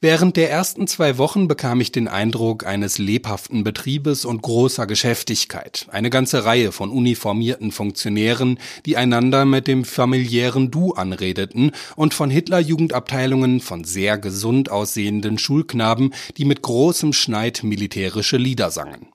Während 0.00 0.36
der 0.36 0.48
ersten 0.48 0.86
zwei 0.86 1.18
Wochen 1.18 1.48
bekam 1.48 1.80
ich 1.80 1.90
den 1.90 2.06
Eindruck 2.06 2.64
eines 2.64 2.98
lebhaften 2.98 3.64
Betriebes 3.64 4.24
und 4.24 4.42
großer 4.42 4.86
Geschäftigkeit. 4.86 5.88
Eine 5.90 6.08
ganze 6.08 6.44
Reihe 6.44 6.70
von 6.70 6.90
uniformierten 6.90 7.72
Funktionären, 7.72 8.60
die 8.86 8.96
einander 8.96 9.44
mit 9.44 9.66
dem 9.66 9.84
familiären 9.84 10.70
Du 10.70 10.92
anredeten 10.92 11.72
und 11.96 12.14
von 12.14 12.30
Hitlerjugendabteilungen 12.30 13.58
von 13.58 13.82
sehr 13.82 14.18
gesund 14.18 14.70
aussehenden 14.70 15.36
Schulknaben, 15.36 16.14
die 16.36 16.44
mit 16.44 16.62
großem 16.62 17.12
Schneid 17.12 17.64
militärische 17.64 18.36
Lieder 18.36 18.70
sangen. 18.70 19.08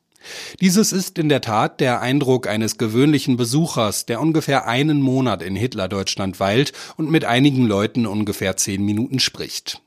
Dieses 0.60 0.92
ist 0.92 1.18
in 1.18 1.30
der 1.30 1.40
Tat 1.40 1.80
der 1.80 2.02
Eindruck 2.02 2.46
eines 2.46 2.78
gewöhnlichen 2.78 3.38
Besuchers, 3.38 4.06
der 4.06 4.20
ungefähr 4.20 4.68
einen 4.68 5.00
Monat 5.00 5.44
in 5.44 5.56
Hitlerdeutschland 5.56 6.42
weilt 6.42 6.74
und 6.98 7.10
mit 7.10 7.24
einigen 7.24 7.68
Leuten 7.68 8.06
ungefähr 8.06 8.58
zehn 8.58 8.84
Minuten 8.84 9.20
spricht. 9.20 9.82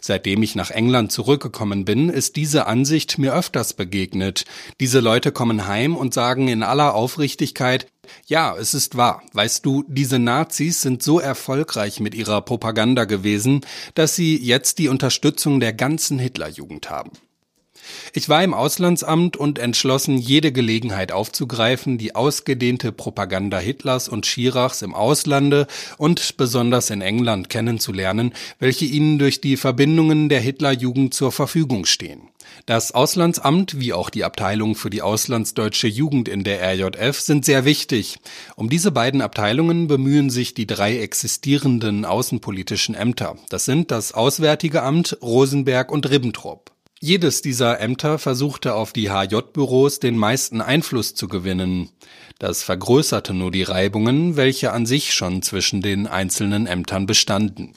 Seitdem 0.00 0.42
ich 0.42 0.54
nach 0.54 0.70
England 0.70 1.12
zurückgekommen 1.12 1.84
bin, 1.84 2.08
ist 2.08 2.36
diese 2.36 2.66
Ansicht 2.66 3.18
mir 3.18 3.34
öfters 3.34 3.74
begegnet. 3.74 4.44
Diese 4.80 5.00
Leute 5.00 5.32
kommen 5.32 5.66
heim 5.66 5.96
und 5.96 6.14
sagen 6.14 6.48
in 6.48 6.62
aller 6.62 6.94
Aufrichtigkeit, 6.94 7.86
ja, 8.26 8.56
es 8.56 8.74
ist 8.74 8.96
wahr. 8.96 9.22
Weißt 9.32 9.64
du, 9.64 9.84
diese 9.86 10.18
Nazis 10.18 10.82
sind 10.82 11.02
so 11.02 11.20
erfolgreich 11.20 12.00
mit 12.00 12.14
ihrer 12.14 12.40
Propaganda 12.42 13.04
gewesen, 13.04 13.60
dass 13.94 14.16
sie 14.16 14.36
jetzt 14.36 14.78
die 14.78 14.88
Unterstützung 14.88 15.60
der 15.60 15.72
ganzen 15.72 16.18
Hitlerjugend 16.18 16.90
haben. 16.90 17.12
Ich 18.12 18.28
war 18.28 18.42
im 18.42 18.54
Auslandsamt 18.54 19.36
und 19.36 19.58
entschlossen, 19.58 20.18
jede 20.18 20.52
Gelegenheit 20.52 21.12
aufzugreifen, 21.12 21.98
die 21.98 22.14
ausgedehnte 22.14 22.92
Propaganda 22.92 23.58
Hitlers 23.58 24.08
und 24.08 24.26
Schirachs 24.26 24.82
im 24.82 24.94
Auslande 24.94 25.66
und 25.98 26.36
besonders 26.36 26.90
in 26.90 27.02
England 27.02 27.48
kennenzulernen, 27.48 28.32
welche 28.58 28.84
ihnen 28.84 29.18
durch 29.18 29.40
die 29.40 29.56
Verbindungen 29.56 30.28
der 30.28 30.40
Hitlerjugend 30.40 31.14
zur 31.14 31.32
Verfügung 31.32 31.86
stehen. 31.86 32.30
Das 32.66 32.92
Auslandsamt 32.92 33.78
wie 33.78 33.92
auch 33.92 34.10
die 34.10 34.24
Abteilung 34.24 34.74
für 34.74 34.90
die 34.90 35.02
auslandsdeutsche 35.02 35.88
Jugend 35.88 36.28
in 36.28 36.44
der 36.44 36.60
RJF 36.62 37.18
sind 37.18 37.44
sehr 37.44 37.64
wichtig. 37.64 38.18
Um 38.56 38.68
diese 38.68 38.90
beiden 38.90 39.22
Abteilungen 39.22 39.88
bemühen 39.88 40.30
sich 40.30 40.54
die 40.54 40.66
drei 40.66 40.98
existierenden 40.98 42.04
außenpolitischen 42.04 42.94
Ämter. 42.94 43.36
Das 43.48 43.64
sind 43.64 43.90
das 43.90 44.12
Auswärtige 44.12 44.82
Amt, 44.82 45.18
Rosenberg 45.22 45.90
und 45.90 46.10
Ribbentrop. 46.10 46.70
Jedes 47.02 47.40
dieser 47.40 47.80
Ämter 47.80 48.18
versuchte 48.18 48.74
auf 48.74 48.92
die 48.92 49.10
HJ-Büros 49.10 50.00
den 50.00 50.18
meisten 50.18 50.60
Einfluss 50.60 51.14
zu 51.14 51.28
gewinnen. 51.28 51.88
Das 52.38 52.62
vergrößerte 52.62 53.32
nur 53.32 53.50
die 53.50 53.62
Reibungen, 53.62 54.36
welche 54.36 54.72
an 54.72 54.84
sich 54.84 55.14
schon 55.14 55.40
zwischen 55.40 55.80
den 55.80 56.06
einzelnen 56.06 56.66
Ämtern 56.66 57.06
bestanden. 57.06 57.72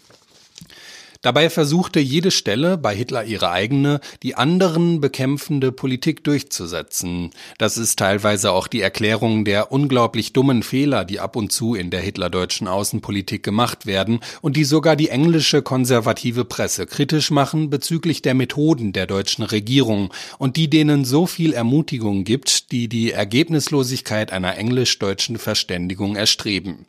Dabei 1.23 1.49
versuchte 1.49 2.01
jede 2.01 2.31
Stelle, 2.31 2.77
bei 2.77 2.93
Hitler 2.93 3.23
ihre 3.23 3.49
eigene, 3.49 4.01
die 4.23 4.35
anderen 4.35 4.99
bekämpfende 4.99 5.71
Politik 5.71 6.21
durchzusetzen. 6.25 7.31
Das 7.57 7.77
ist 7.77 7.97
teilweise 7.97 8.51
auch 8.51 8.67
die 8.67 8.81
Erklärung 8.81 9.45
der 9.45 9.71
unglaublich 9.71 10.33
dummen 10.33 10.63
Fehler, 10.63 11.05
die 11.05 11.21
ab 11.21 11.37
und 11.37 11.53
zu 11.53 11.75
in 11.75 11.91
der 11.91 12.01
hitlerdeutschen 12.01 12.67
Außenpolitik 12.67 13.41
gemacht 13.41 13.85
werden 13.85 14.19
und 14.41 14.57
die 14.57 14.65
sogar 14.65 14.97
die 14.97 15.07
englische 15.07 15.61
konservative 15.61 16.43
Presse 16.43 16.85
kritisch 16.85 17.31
machen 17.31 17.69
bezüglich 17.69 18.21
der 18.21 18.33
Methoden 18.33 18.91
der 18.91 19.07
deutschen 19.07 19.45
Regierung 19.45 20.13
und 20.39 20.57
die 20.57 20.69
denen 20.69 21.05
so 21.05 21.25
viel 21.25 21.53
Ermutigung 21.53 22.25
gibt, 22.25 22.73
die 22.73 22.89
die 22.89 23.13
Ergebnislosigkeit 23.13 24.33
einer 24.33 24.57
englisch-deutschen 24.57 25.37
Verständigung 25.37 26.17
erstreben. 26.17 26.85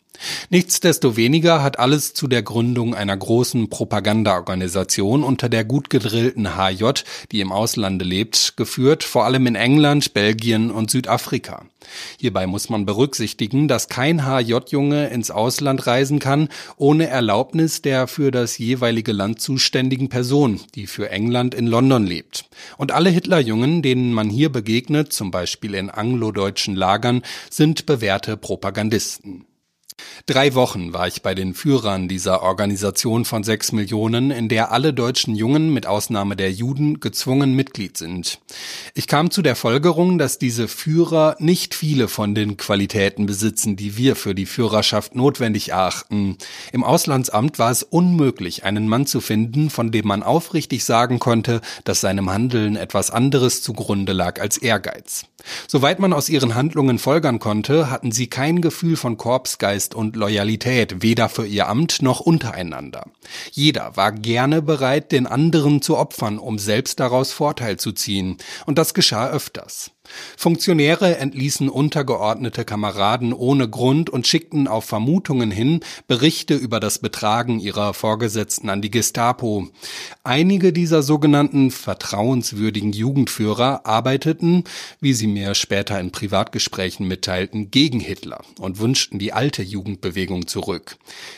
Nichtsdestoweniger 0.50 1.62
hat 1.62 1.78
alles 1.78 2.14
zu 2.14 2.28
der 2.28 2.42
Gründung 2.42 2.94
einer 2.94 3.16
großen 3.16 3.68
Propagandaorganisation 3.68 5.24
unter 5.24 5.48
der 5.48 5.64
gut 5.64 5.90
gedrillten 5.90 6.56
HJ, 6.56 7.02
die 7.32 7.40
im 7.40 7.52
Auslande 7.52 8.04
lebt, 8.04 8.56
geführt, 8.56 9.02
vor 9.02 9.24
allem 9.24 9.46
in 9.46 9.54
England, 9.54 10.14
Belgien 10.14 10.70
und 10.70 10.90
Südafrika. 10.90 11.64
Hierbei 12.18 12.46
muss 12.46 12.68
man 12.68 12.86
berücksichtigen, 12.86 13.68
dass 13.68 13.88
kein 13.88 14.24
HJ-Junge 14.24 15.08
ins 15.08 15.30
Ausland 15.30 15.86
reisen 15.86 16.18
kann, 16.18 16.48
ohne 16.76 17.08
Erlaubnis 17.08 17.82
der 17.82 18.06
für 18.06 18.30
das 18.30 18.58
jeweilige 18.58 19.12
Land 19.12 19.40
zuständigen 19.40 20.08
Person, 20.08 20.60
die 20.74 20.86
für 20.86 21.10
England 21.10 21.54
in 21.54 21.66
London 21.66 22.06
lebt. 22.06 22.46
Und 22.78 22.92
alle 22.92 23.10
Hitlerjungen, 23.10 23.82
denen 23.82 24.12
man 24.12 24.30
hier 24.30 24.50
begegnet, 24.50 25.12
zum 25.12 25.30
Beispiel 25.30 25.74
in 25.74 25.90
anglo-deutschen 25.90 26.74
Lagern, 26.74 27.22
sind 27.50 27.86
bewährte 27.86 28.36
Propagandisten. 28.36 29.46
Drei 30.26 30.54
Wochen 30.54 30.94
war 30.94 31.06
ich 31.06 31.20
bei 31.20 31.34
den 31.34 31.52
Führern 31.52 32.08
dieser 32.08 32.42
Organisation 32.42 33.26
von 33.26 33.44
sechs 33.44 33.72
Millionen, 33.72 34.30
in 34.30 34.48
der 34.48 34.72
alle 34.72 34.94
deutschen 34.94 35.34
Jungen 35.34 35.72
mit 35.74 35.86
Ausnahme 35.86 36.34
der 36.34 36.50
Juden 36.50 36.98
gezwungen 36.98 37.52
Mitglied 37.52 37.98
sind. 37.98 38.40
Ich 38.94 39.06
kam 39.06 39.30
zu 39.30 39.42
der 39.42 39.54
Folgerung, 39.54 40.16
dass 40.16 40.38
diese 40.38 40.66
Führer 40.66 41.36
nicht 41.40 41.74
viele 41.74 42.08
von 42.08 42.34
den 42.34 42.56
Qualitäten 42.56 43.26
besitzen, 43.26 43.76
die 43.76 43.98
wir 43.98 44.16
für 44.16 44.34
die 44.34 44.46
Führerschaft 44.46 45.14
notwendig 45.14 45.72
erachten. 45.72 46.38
Im 46.72 46.84
Auslandsamt 46.84 47.58
war 47.58 47.70
es 47.70 47.82
unmöglich, 47.82 48.64
einen 48.64 48.88
Mann 48.88 49.06
zu 49.06 49.20
finden, 49.20 49.68
von 49.68 49.90
dem 49.90 50.06
man 50.06 50.22
aufrichtig 50.22 50.84
sagen 50.84 51.18
konnte, 51.18 51.60
dass 51.84 52.00
seinem 52.00 52.30
Handeln 52.30 52.76
etwas 52.76 53.10
anderes 53.10 53.60
zugrunde 53.62 54.14
lag 54.14 54.40
als 54.40 54.56
Ehrgeiz. 54.56 55.26
Soweit 55.68 55.98
man 55.98 56.14
aus 56.14 56.30
ihren 56.30 56.54
Handlungen 56.54 56.98
folgern 56.98 57.38
konnte, 57.38 57.90
hatten 57.90 58.12
sie 58.12 58.28
kein 58.28 58.62
Gefühl 58.62 58.96
von 58.96 59.18
Korpsgeist 59.18 59.83
und 59.92 60.14
Loyalität, 60.14 61.02
weder 61.02 61.28
für 61.28 61.44
ihr 61.46 61.68
Amt 61.68 62.00
noch 62.00 62.20
untereinander. 62.20 63.06
Jeder 63.50 63.96
war 63.96 64.12
gerne 64.12 64.62
bereit, 64.62 65.10
den 65.10 65.26
anderen 65.26 65.82
zu 65.82 65.98
opfern, 65.98 66.38
um 66.38 66.60
selbst 66.60 67.00
daraus 67.00 67.32
Vorteil 67.32 67.76
zu 67.76 67.90
ziehen, 67.90 68.38
und 68.66 68.78
das 68.78 68.94
geschah 68.94 69.28
öfters. 69.28 69.90
Funktionäre 70.36 71.16
entließen 71.16 71.68
untergeordnete 71.68 72.64
Kameraden 72.64 73.32
ohne 73.32 73.68
Grund 73.68 74.10
und 74.10 74.26
schickten 74.26 74.68
auf 74.68 74.84
Vermutungen 74.84 75.50
hin 75.50 75.80
Berichte 76.06 76.54
über 76.54 76.80
das 76.80 76.98
Betragen 76.98 77.60
ihrer 77.60 77.94
Vorgesetzten 77.94 78.68
an 78.68 78.82
die 78.82 78.90
Gestapo. 78.90 79.68
Einige 80.22 80.72
dieser 80.72 81.02
sogenannten 81.02 81.70
vertrauenswürdigen 81.70 82.92
Jugendführer 82.92 83.86
arbeiteten, 83.86 84.64
wie 85.00 85.14
sie 85.14 85.26
mir 85.26 85.54
später 85.54 85.98
in 85.98 86.12
Privatgesprächen 86.12 87.08
mitteilten, 87.08 87.70
gegen 87.70 88.00
Hitler 88.00 88.42
und 88.58 88.78
wünschten 88.80 89.18
die 89.18 89.32
alte 89.32 89.62
Jugendbewegung 89.62 90.46
zurück. 90.46 90.96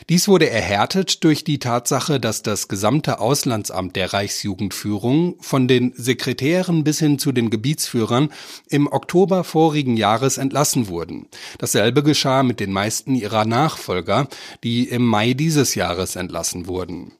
Dies 0.09 0.27
wurde 0.27 0.49
erhärtet 0.49 1.23
durch 1.23 1.43
die 1.43 1.59
Tatsache, 1.59 2.19
dass 2.19 2.43
das 2.43 2.67
gesamte 2.67 3.19
Auslandsamt 3.19 3.95
der 3.95 4.11
Reichsjugendführung 4.11 5.35
von 5.39 5.67
den 5.67 5.93
Sekretären 5.95 6.83
bis 6.83 6.99
hin 6.99 7.19
zu 7.19 7.31
den 7.31 7.49
Gebietsführern 7.49 8.29
im 8.69 8.91
Oktober 8.91 9.43
vorigen 9.43 9.97
Jahres 9.97 10.37
entlassen 10.37 10.87
wurden. 10.87 11.27
Dasselbe 11.57 12.03
geschah 12.03 12.43
mit 12.43 12.59
den 12.59 12.71
meisten 12.71 13.15
ihrer 13.15 13.45
Nachfolger, 13.45 14.27
die 14.63 14.87
im 14.89 15.05
Mai 15.05 15.33
dieses 15.33 15.75
Jahres 15.75 16.15
entlassen 16.15 16.67
wurden. 16.67 17.13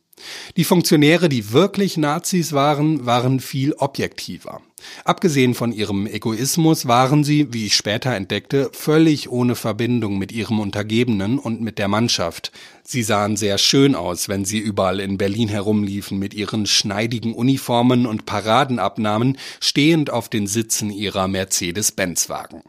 Die 0.55 0.63
Funktionäre, 0.63 1.29
die 1.29 1.51
wirklich 1.51 1.97
Nazis 1.97 2.53
waren, 2.53 3.05
waren 3.05 3.39
viel 3.39 3.73
objektiver. 3.73 4.61
Abgesehen 5.05 5.53
von 5.53 5.71
ihrem 5.71 6.05
Egoismus 6.05 6.87
waren 6.87 7.23
sie, 7.23 7.51
wie 7.51 7.65
ich 7.65 7.75
später 7.75 8.13
entdeckte, 8.13 8.69
völlig 8.73 9.29
ohne 9.29 9.55
Verbindung 9.55 10.17
mit 10.17 10.31
ihrem 10.31 10.59
Untergebenen 10.59 11.39
und 11.39 11.61
mit 11.61 11.79
der 11.79 11.87
Mannschaft. 11.87 12.51
Sie 12.83 13.03
sahen 13.03 13.37
sehr 13.37 13.57
schön 13.57 13.95
aus, 13.95 14.29
wenn 14.29 14.45
sie 14.45 14.59
überall 14.59 14.99
in 14.99 15.17
Berlin 15.17 15.49
herumliefen 15.49 16.19
mit 16.19 16.33
ihren 16.33 16.67
schneidigen 16.67 17.33
Uniformen 17.33 18.05
und 18.05 18.25
Paradenabnahmen, 18.25 19.37
stehend 19.59 20.09
auf 20.09 20.29
den 20.29 20.47
Sitzen 20.47 20.91
ihrer 20.91 21.27
Mercedes-Benz-Wagen. 21.27 22.61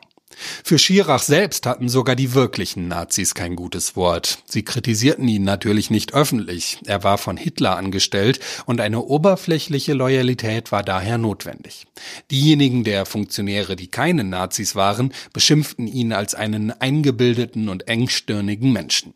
Für 0.64 0.79
Schirach 0.79 1.22
selbst 1.22 1.66
hatten 1.66 1.88
sogar 1.88 2.16
die 2.16 2.35
wirklichen 2.35 2.88
Nazis 2.88 3.35
kein 3.35 3.57
gutes 3.57 3.96
Wort. 3.96 4.42
Sie 4.46 4.62
kritisierten 4.62 5.27
ihn 5.29 5.44
natürlich 5.44 5.90
nicht 5.90 6.14
öffentlich. 6.14 6.79
Er 6.87 7.03
war 7.05 7.18
von 7.18 7.37
Hitler 7.37 7.77
angestellt 7.77 8.40
und 8.66 8.81
eine 8.81 9.03
oberflächliche 9.03 9.94
Loyalität 9.94 10.72
war 10.72 10.83
daher 10.83 11.18
notwendig. 11.18 11.87
Diejenigen 12.31 12.85
der 12.85 13.07
Funktionäre, 13.07 13.77
die 13.77 13.88
keine 13.88 14.24
Nazis 14.24 14.74
waren, 14.74 15.12
beschimpften 15.33 15.87
ihn 15.87 16.12
als 16.12 16.35
einen 16.35 16.70
eingebildeten 16.70 17.68
und 17.68 17.88
engstirnigen 17.88 18.72
Menschen. 18.72 19.14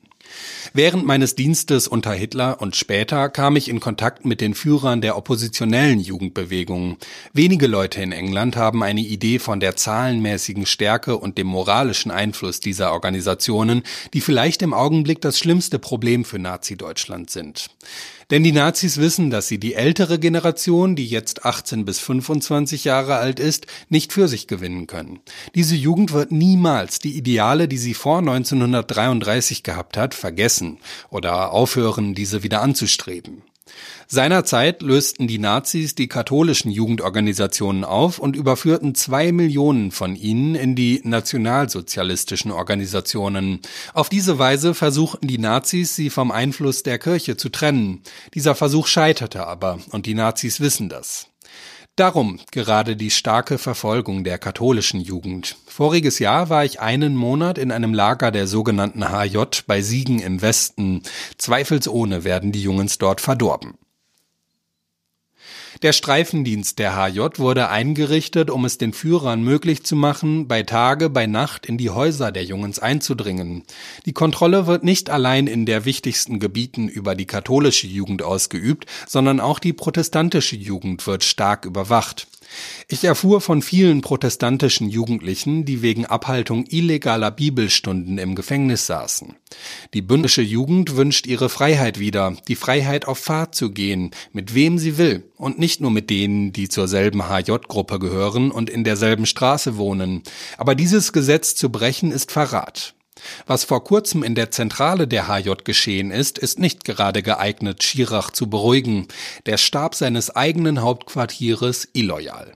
Während 0.73 1.05
meines 1.05 1.35
Dienstes 1.35 1.89
unter 1.89 2.13
Hitler 2.13 2.61
und 2.61 2.77
später 2.77 3.29
kam 3.29 3.57
ich 3.57 3.69
in 3.69 3.81
Kontakt 3.81 4.25
mit 4.25 4.41
den 4.41 4.55
Führern 4.55 5.01
der 5.01 5.17
oppositionellen 5.17 6.01
Jugendbewegung. 6.01 6.97
Wenige 7.33 7.67
Leute 7.67 8.01
in 8.01 8.13
England 8.13 8.57
haben 8.57 8.83
eine 8.83 9.01
Idee 9.01 9.39
von 9.39 9.61
der 9.61 9.77
zahlenmäßigen 9.77 10.67
Stärke 10.67 11.17
und 11.19 11.39
dem 11.39 11.47
moralischen 11.47 12.11
Einfluss 12.11 12.61
dieser 12.61 12.93
Organisationen, 12.93 13.83
die 14.15 14.21
vielleicht 14.21 14.63
im 14.63 14.75
Augenblick 14.75 15.21
das 15.21 15.39
schlimmste 15.39 15.79
Problem 15.79 16.25
für 16.25 16.39
Nazi-Deutschland 16.39 17.31
sind. 17.31 17.69
Denn 18.33 18.43
die 18.43 18.53
Nazis 18.53 18.97
wissen, 18.97 19.29
dass 19.29 19.47
sie 19.47 19.59
die 19.59 19.75
ältere 19.75 20.19
Generation, 20.19 20.97
die 20.97 21.07
jetzt 21.07 21.45
18 21.45 21.85
bis 21.85 21.99
25 21.99 22.85
Jahre 22.85 23.17
alt 23.17 23.39
ist, 23.39 23.67
nicht 23.91 24.15
für 24.15 24.27
sich 24.27 24.47
gewinnen 24.47 24.87
können. 24.87 25.21
Diese 25.55 25.77
Jugend 25.77 26.15
wird 26.15 26.33
niemals 26.33 26.99
die 26.99 27.15
Ideale, 27.15 27.69
die 27.69 27.77
sie 27.77 27.93
vor 27.93 28.21
1933 28.21 29.63
gehabt 29.63 29.99
hat, 29.99 30.15
vergessen 30.15 30.79
oder 31.11 31.53
aufhören, 31.53 32.15
diese 32.15 32.43
wieder 32.43 32.63
anzustreben. 32.63 33.43
Seinerzeit 34.07 34.83
lösten 34.83 35.27
die 35.27 35.39
Nazis 35.39 35.95
die 35.95 36.09
katholischen 36.09 36.71
Jugendorganisationen 36.71 37.85
auf 37.85 38.19
und 38.19 38.37
überführten 38.37 38.95
zwei 38.95 39.33
Millionen 39.33 39.91
von 39.91 40.17
ihnen 40.17 40.55
in 40.55 40.75
die 40.75 41.01
nationalsozialistischen 41.03 42.51
Organisationen. 42.51 43.61
Auf 43.95 44.09
diese 44.09 44.39
Weise 44.39 44.75
versuchten 44.75 45.29
die 45.29 45.39
Nazis, 45.39 45.97
sie 45.97 46.11
vom 46.11 46.31
Einfluss 46.31 46.83
der 46.83 46.99
Kirche 46.99 47.37
zu 47.37 47.49
trennen. 47.49 48.03
Dieser 48.35 48.55
Versuch 48.55 48.87
scheiterte 48.87 49.47
aber, 49.47 49.79
und 49.91 50.07
die 50.07 50.15
Nazis 50.15 50.61
wissen 50.61 50.89
das. 50.89 51.32
Darum 51.97 52.41
gerade 52.51 52.97
die 52.97 53.11
starke 53.11 53.59
Verfolgung 53.59 54.25
der 54.25 54.39
katholischen 54.39 54.99
Jugend. 54.99 55.57
Voriges 55.67 56.19
Jahr 56.21 56.49
war 56.49 56.65
ich 56.65 56.81
einen 56.81 57.15
Monat 57.15 57.59
in 57.59 57.71
einem 57.71 57.93
Lager 57.93 58.31
der 58.31 58.47
sogenannten 58.47 59.11
HJ 59.11 59.63
bei 59.67 59.83
Siegen 59.83 60.19
im 60.19 60.41
Westen. 60.41 61.03
Zweifelsohne 61.37 62.25
werden 62.25 62.51
die 62.51 62.63
Jungens 62.63 62.97
dort 62.97 63.21
verdorben. 63.21 63.75
Der 65.83 65.93
Streifendienst 65.93 66.79
der 66.79 66.95
HJ 66.95 67.39
wurde 67.39 67.69
eingerichtet, 67.69 68.51
um 68.51 68.65
es 68.65 68.79
den 68.79 68.93
Führern 68.93 69.43
möglich 69.43 69.83
zu 69.83 69.97
machen, 69.97 70.47
bei 70.47 70.63
Tage, 70.63 71.11
bei 71.11 71.27
Nacht 71.27 71.67
in 71.67 71.77
die 71.77 71.91
Häuser 71.91 72.31
der 72.31 72.45
Jungens 72.45 72.79
einzudringen. 72.79 73.65
Die 74.07 74.13
Kontrolle 74.13 74.69
wird 74.69 74.85
nicht 74.85 75.11
allein 75.11 75.49
in 75.49 75.67
der 75.67 75.85
wichtigsten 75.85 76.39
Gebieten 76.39 76.87
über 76.87 77.17
die 77.17 77.27
katholische 77.27 77.89
Jugend 77.89 78.23
ausgeübt, 78.23 78.87
sondern 79.09 79.41
auch 79.41 79.59
die 79.59 79.73
protestantische 79.73 80.55
Jugend 80.55 81.05
wird 81.09 81.25
stark 81.25 81.65
überwacht. 81.65 82.29
Ich 82.89 83.05
erfuhr 83.05 83.41
von 83.41 83.63
vielen 83.63 84.01
protestantischen 84.01 84.89
Jugendlichen, 84.89 85.65
die 85.65 85.83
wegen 85.83 86.07
Abhaltung 86.07 86.65
illegaler 86.69 87.31
Bibelstunden 87.31 88.19
im 88.19 88.35
Gefängnis 88.35 88.87
saßen. 88.87 89.35
Die 89.95 90.03
bündische 90.03 90.43
Jugend 90.43 90.97
wünscht 90.97 91.27
ihre 91.27 91.49
Freiheit 91.49 91.99
wieder, 91.99 92.37
die 92.49 92.57
Freiheit 92.57 93.07
auf 93.07 93.19
Fahrt 93.19 93.55
zu 93.55 93.71
gehen, 93.71 94.11
mit 94.33 94.55
wem 94.55 94.79
sie 94.79 94.99
will 94.99 95.25
und 95.37 95.59
nicht 95.59 95.81
nur 95.81 95.91
mit 95.91 96.11
denen, 96.11 96.53
die 96.53 96.69
zur 96.69 96.89
selben 96.89 97.29
HJ-Gruppe 97.29 97.99
gehören 97.99 98.51
und 98.51 98.71
in 98.71 98.85
derselben 98.85 99.27
Straße 99.27 99.77
wohnen. 99.77 100.23
Aber 100.59 100.75
dieses 100.75 101.13
Gesetz 101.13 101.55
zu 101.55 101.71
brechen 101.71 102.13
ist 102.13 102.33
Verrat. 102.33 102.95
Was 103.47 103.65
vor 103.65 103.85
kurzem 103.85 104.23
in 104.23 104.35
der 104.35 104.51
Zentrale 104.51 105.07
der 105.07 105.29
HJ 105.29 105.65
geschehen 105.65 106.11
ist, 106.11 106.39
ist 106.39 106.59
nicht 106.59 106.85
gerade 106.85 107.23
geeignet, 107.23 107.83
Schirach 107.83 108.31
zu 108.31 108.49
beruhigen. 108.49 109.09
Der 109.47 109.59
Stab 109.59 109.95
seines 109.95 110.35
eigenen 110.35 110.83
Hauptquartieres 110.83 111.89
illoyal. 111.93 112.53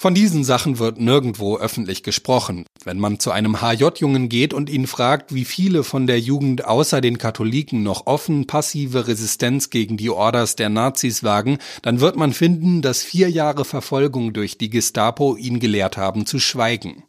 Von 0.00 0.14
diesen 0.14 0.44
Sachen 0.44 0.78
wird 0.78 1.00
nirgendwo 1.00 1.58
öffentlich 1.58 2.04
gesprochen. 2.04 2.66
Wenn 2.84 3.00
man 3.00 3.18
zu 3.18 3.32
einem 3.32 3.60
HJ-Jungen 3.60 4.28
geht 4.28 4.54
und 4.54 4.70
ihn 4.70 4.86
fragt, 4.86 5.34
wie 5.34 5.44
viele 5.44 5.82
von 5.82 6.06
der 6.06 6.20
Jugend 6.20 6.64
außer 6.64 7.00
den 7.00 7.18
Katholiken 7.18 7.82
noch 7.82 8.06
offen 8.06 8.46
passive 8.46 9.08
Resistenz 9.08 9.70
gegen 9.70 9.96
die 9.96 10.10
Orders 10.10 10.54
der 10.54 10.68
Nazis 10.68 11.24
wagen, 11.24 11.58
dann 11.82 11.98
wird 11.98 12.14
man 12.14 12.32
finden, 12.32 12.80
dass 12.80 13.02
vier 13.02 13.28
Jahre 13.28 13.64
Verfolgung 13.64 14.32
durch 14.32 14.56
die 14.56 14.70
Gestapo 14.70 15.34
ihn 15.34 15.58
gelehrt 15.58 15.96
haben 15.96 16.26
zu 16.26 16.38
schweigen. 16.38 17.02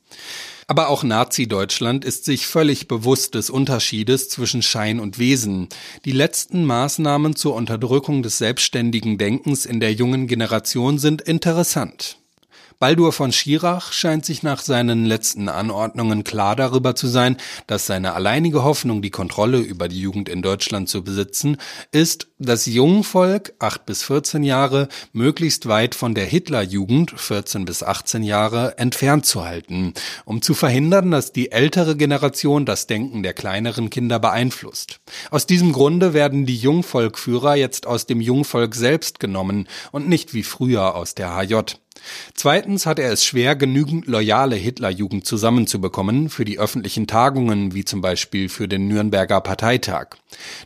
Aber 0.70 0.90
auch 0.90 1.02
Nazi-Deutschland 1.04 2.06
ist 2.06 2.26
sich 2.26 2.46
völlig 2.46 2.88
bewusst 2.88 3.34
des 3.34 3.50
Unterschiedes 3.50 4.30
zwischen 4.30 4.62
Schein 4.62 5.00
und 5.00 5.18
Wesen. 5.18 5.68
Die 6.06 6.12
letzten 6.12 6.64
Maßnahmen 6.64 7.36
zur 7.36 7.56
Unterdrückung 7.56 8.22
des 8.22 8.38
selbstständigen 8.38 9.18
Denkens 9.18 9.66
in 9.66 9.80
der 9.80 9.94
jungen 9.94 10.28
Generation 10.28 11.00
sind 11.00 11.24
interessant. 11.24 12.19
Baldur 12.80 13.12
von 13.12 13.34
Schirach 13.34 13.92
scheint 13.92 14.24
sich 14.24 14.42
nach 14.42 14.62
seinen 14.62 15.04
letzten 15.04 15.50
Anordnungen 15.50 16.24
klar 16.24 16.56
darüber 16.56 16.96
zu 16.96 17.08
sein, 17.08 17.36
dass 17.68 17.86
seine 17.86 18.14
alleinige 18.14 18.64
Hoffnung, 18.64 19.02
die 19.02 19.10
Kontrolle 19.10 19.58
über 19.58 19.90
die 19.90 20.00
Jugend 20.00 20.30
in 20.30 20.42
Deutschland 20.42 20.88
zu 20.88 21.04
besitzen, 21.04 21.58
ist, 21.92 22.30
das 22.40 22.68
Jungvolk, 22.68 23.52
8 23.60 23.86
bis 23.86 24.04
14 24.04 24.44
Jahre, 24.44 24.88
möglichst 25.12 25.68
weit 25.68 25.94
von 25.94 26.16
der 26.16 26.24
Hitlerjugend, 26.24 27.12
14 27.20 27.66
bis 27.66 27.84
18 27.84 28.24
Jahre, 28.24 28.78
entfernt 28.78 29.26
zu 29.26 29.44
halten, 29.44 29.94
um 30.24 30.42
zu 30.42 30.54
verhindern, 30.54 31.12
dass 31.12 31.34
die 31.34 31.52
ältere 31.52 31.98
Generation 31.98 32.66
das 32.66 32.88
Denken 32.88 33.24
der 33.24 33.34
kleineren 33.34 33.90
Kinder 33.90 34.20
beeinflusst. 34.20 35.02
Aus 35.32 35.46
diesem 35.46 35.74
Grunde 35.74 36.14
werden 36.14 36.46
die 36.46 36.56
Jungvolkführer 36.56 37.56
jetzt 37.56 37.86
aus 37.86 38.06
dem 38.06 38.22
Jungvolk 38.22 38.74
selbst 38.74 39.20
genommen 39.20 39.68
und 39.92 40.08
nicht 40.08 40.34
wie 40.34 40.44
früher 40.44 40.96
aus 40.96 41.14
der 41.14 41.36
HJ. 41.36 41.76
Zweitens 42.34 42.86
hat 42.86 43.00
er 43.00 43.12
es 43.12 43.26
schwer, 43.26 43.56
genügend 43.56 44.08
loyale 44.08 44.56
Hitlerjugend 44.56 45.26
zusammenzubekommen 45.26 46.30
für 46.30 46.46
die 46.46 46.60
öffentlichen 46.60 47.08
Tagungen, 47.08 47.74
wie 47.74 47.86
zum 47.86 48.02
Beispiel 48.02 48.50
für 48.50 48.68
den 48.68 48.88
Nürnberger 48.88 49.42
Parteitag. 49.42 50.10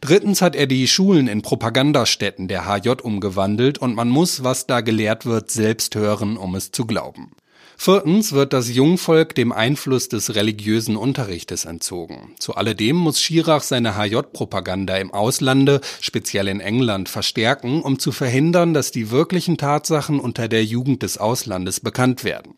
Drittens 0.01 0.41
hat 0.41 0.55
er 0.55 0.67
die 0.67 0.87
Schulen 0.87 1.27
in 1.27 1.41
Propagandastätten 1.41 2.47
der 2.47 2.67
HJ 2.67 3.01
umgewandelt 3.01 3.77
und 3.77 3.95
man 3.95 4.09
muss, 4.09 4.43
was 4.43 4.67
da 4.67 4.81
gelehrt 4.81 5.25
wird, 5.25 5.51
selbst 5.51 5.95
hören, 5.95 6.37
um 6.37 6.55
es 6.55 6.71
zu 6.71 6.85
glauben. 6.85 7.31
Viertens 7.77 8.31
wird 8.31 8.53
das 8.53 8.73
Jungvolk 8.73 9.35
dem 9.35 9.51
Einfluss 9.51 10.09
des 10.09 10.35
religiösen 10.35 10.95
Unterrichtes 10.95 11.65
entzogen. 11.65 12.33
Zu 12.39 12.55
alledem 12.55 12.95
muss 12.95 13.19
Schirach 13.19 13.63
seine 13.63 13.97
HJ-Propaganda 13.97 14.97
im 14.97 15.13
Auslande, 15.13 15.81
speziell 15.99 16.47
in 16.47 16.59
England, 16.59 17.09
verstärken, 17.09 17.81
um 17.81 17.99
zu 17.99 18.11
verhindern, 18.11 18.73
dass 18.73 18.91
die 18.91 19.11
wirklichen 19.11 19.57
Tatsachen 19.57 20.19
unter 20.19 20.47
der 20.47 20.63
Jugend 20.63 21.03
des 21.03 21.17
Auslandes 21.17 21.79
bekannt 21.79 22.23
werden. 22.23 22.55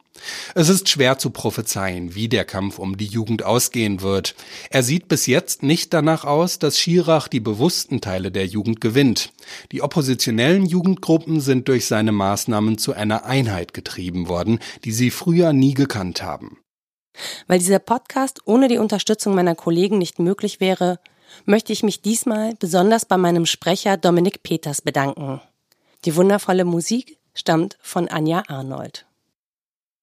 Es 0.56 0.69
ist 0.69 0.89
schwer 0.89 1.17
zu 1.17 1.30
prophezeien, 1.30 2.15
wie 2.15 2.30
der 2.30 2.45
Kampf 2.45 2.80
um 2.80 2.97
die 2.97 3.06
Jugend 3.06 3.43
ausgehen 3.43 4.01
wird. 4.01 4.36
Er 4.69 4.84
sieht 4.84 5.08
bis 5.08 5.25
jetzt 5.25 5.63
nicht 5.63 5.93
danach 5.93 6.23
aus, 6.23 6.60
dass 6.60 6.80
Schirach 6.80 7.28
die 7.28 7.39
bewussten 7.39 8.01
Teile 8.01 8.32
der 8.32 8.45
Jugend 8.45 8.82
gewinnt. 8.82 9.32
Die 9.71 9.82
oppositionellen 9.82 10.65
Jugendgruppen 10.65 11.41
sind 11.41 11.67
durch 11.67 11.86
seine 11.86 12.12
Maßnahmen 12.12 12.78
zu 12.78 12.93
einer 12.93 13.25
Einheit 13.25 13.73
getrieben 13.73 14.28
worden, 14.28 14.60
die 14.84 14.91
sie 14.91 15.12
früher 15.12 15.54
nie 15.54 15.73
gekannt 15.73 16.23
haben. 16.23 16.60
Weil 17.47 17.60
dieser 17.60 17.80
Podcast 17.80 18.41
ohne 18.45 18.67
die 18.67 18.78
Unterstützung 18.78 19.36
meiner 19.36 19.56
Kollegen 19.56 19.97
nicht 19.97 20.19
möglich 20.19 20.60
wäre, 20.60 20.99
möchte 21.45 21.73
ich 21.73 21.84
mich 21.84 22.01
diesmal 22.01 22.56
besonders 22.56 23.06
bei 23.06 23.17
meinem 23.17 23.45
Sprecher 23.45 23.97
Dominik 23.97 24.43
Peters 24.43 24.82
bedanken. 24.82 25.41
Die 26.06 26.15
wundervolle 26.15 26.65
Musik 26.65 27.17
stammt 27.34 27.78
von 27.82 28.08
Anja 28.08 28.43
Arnold. 28.47 29.06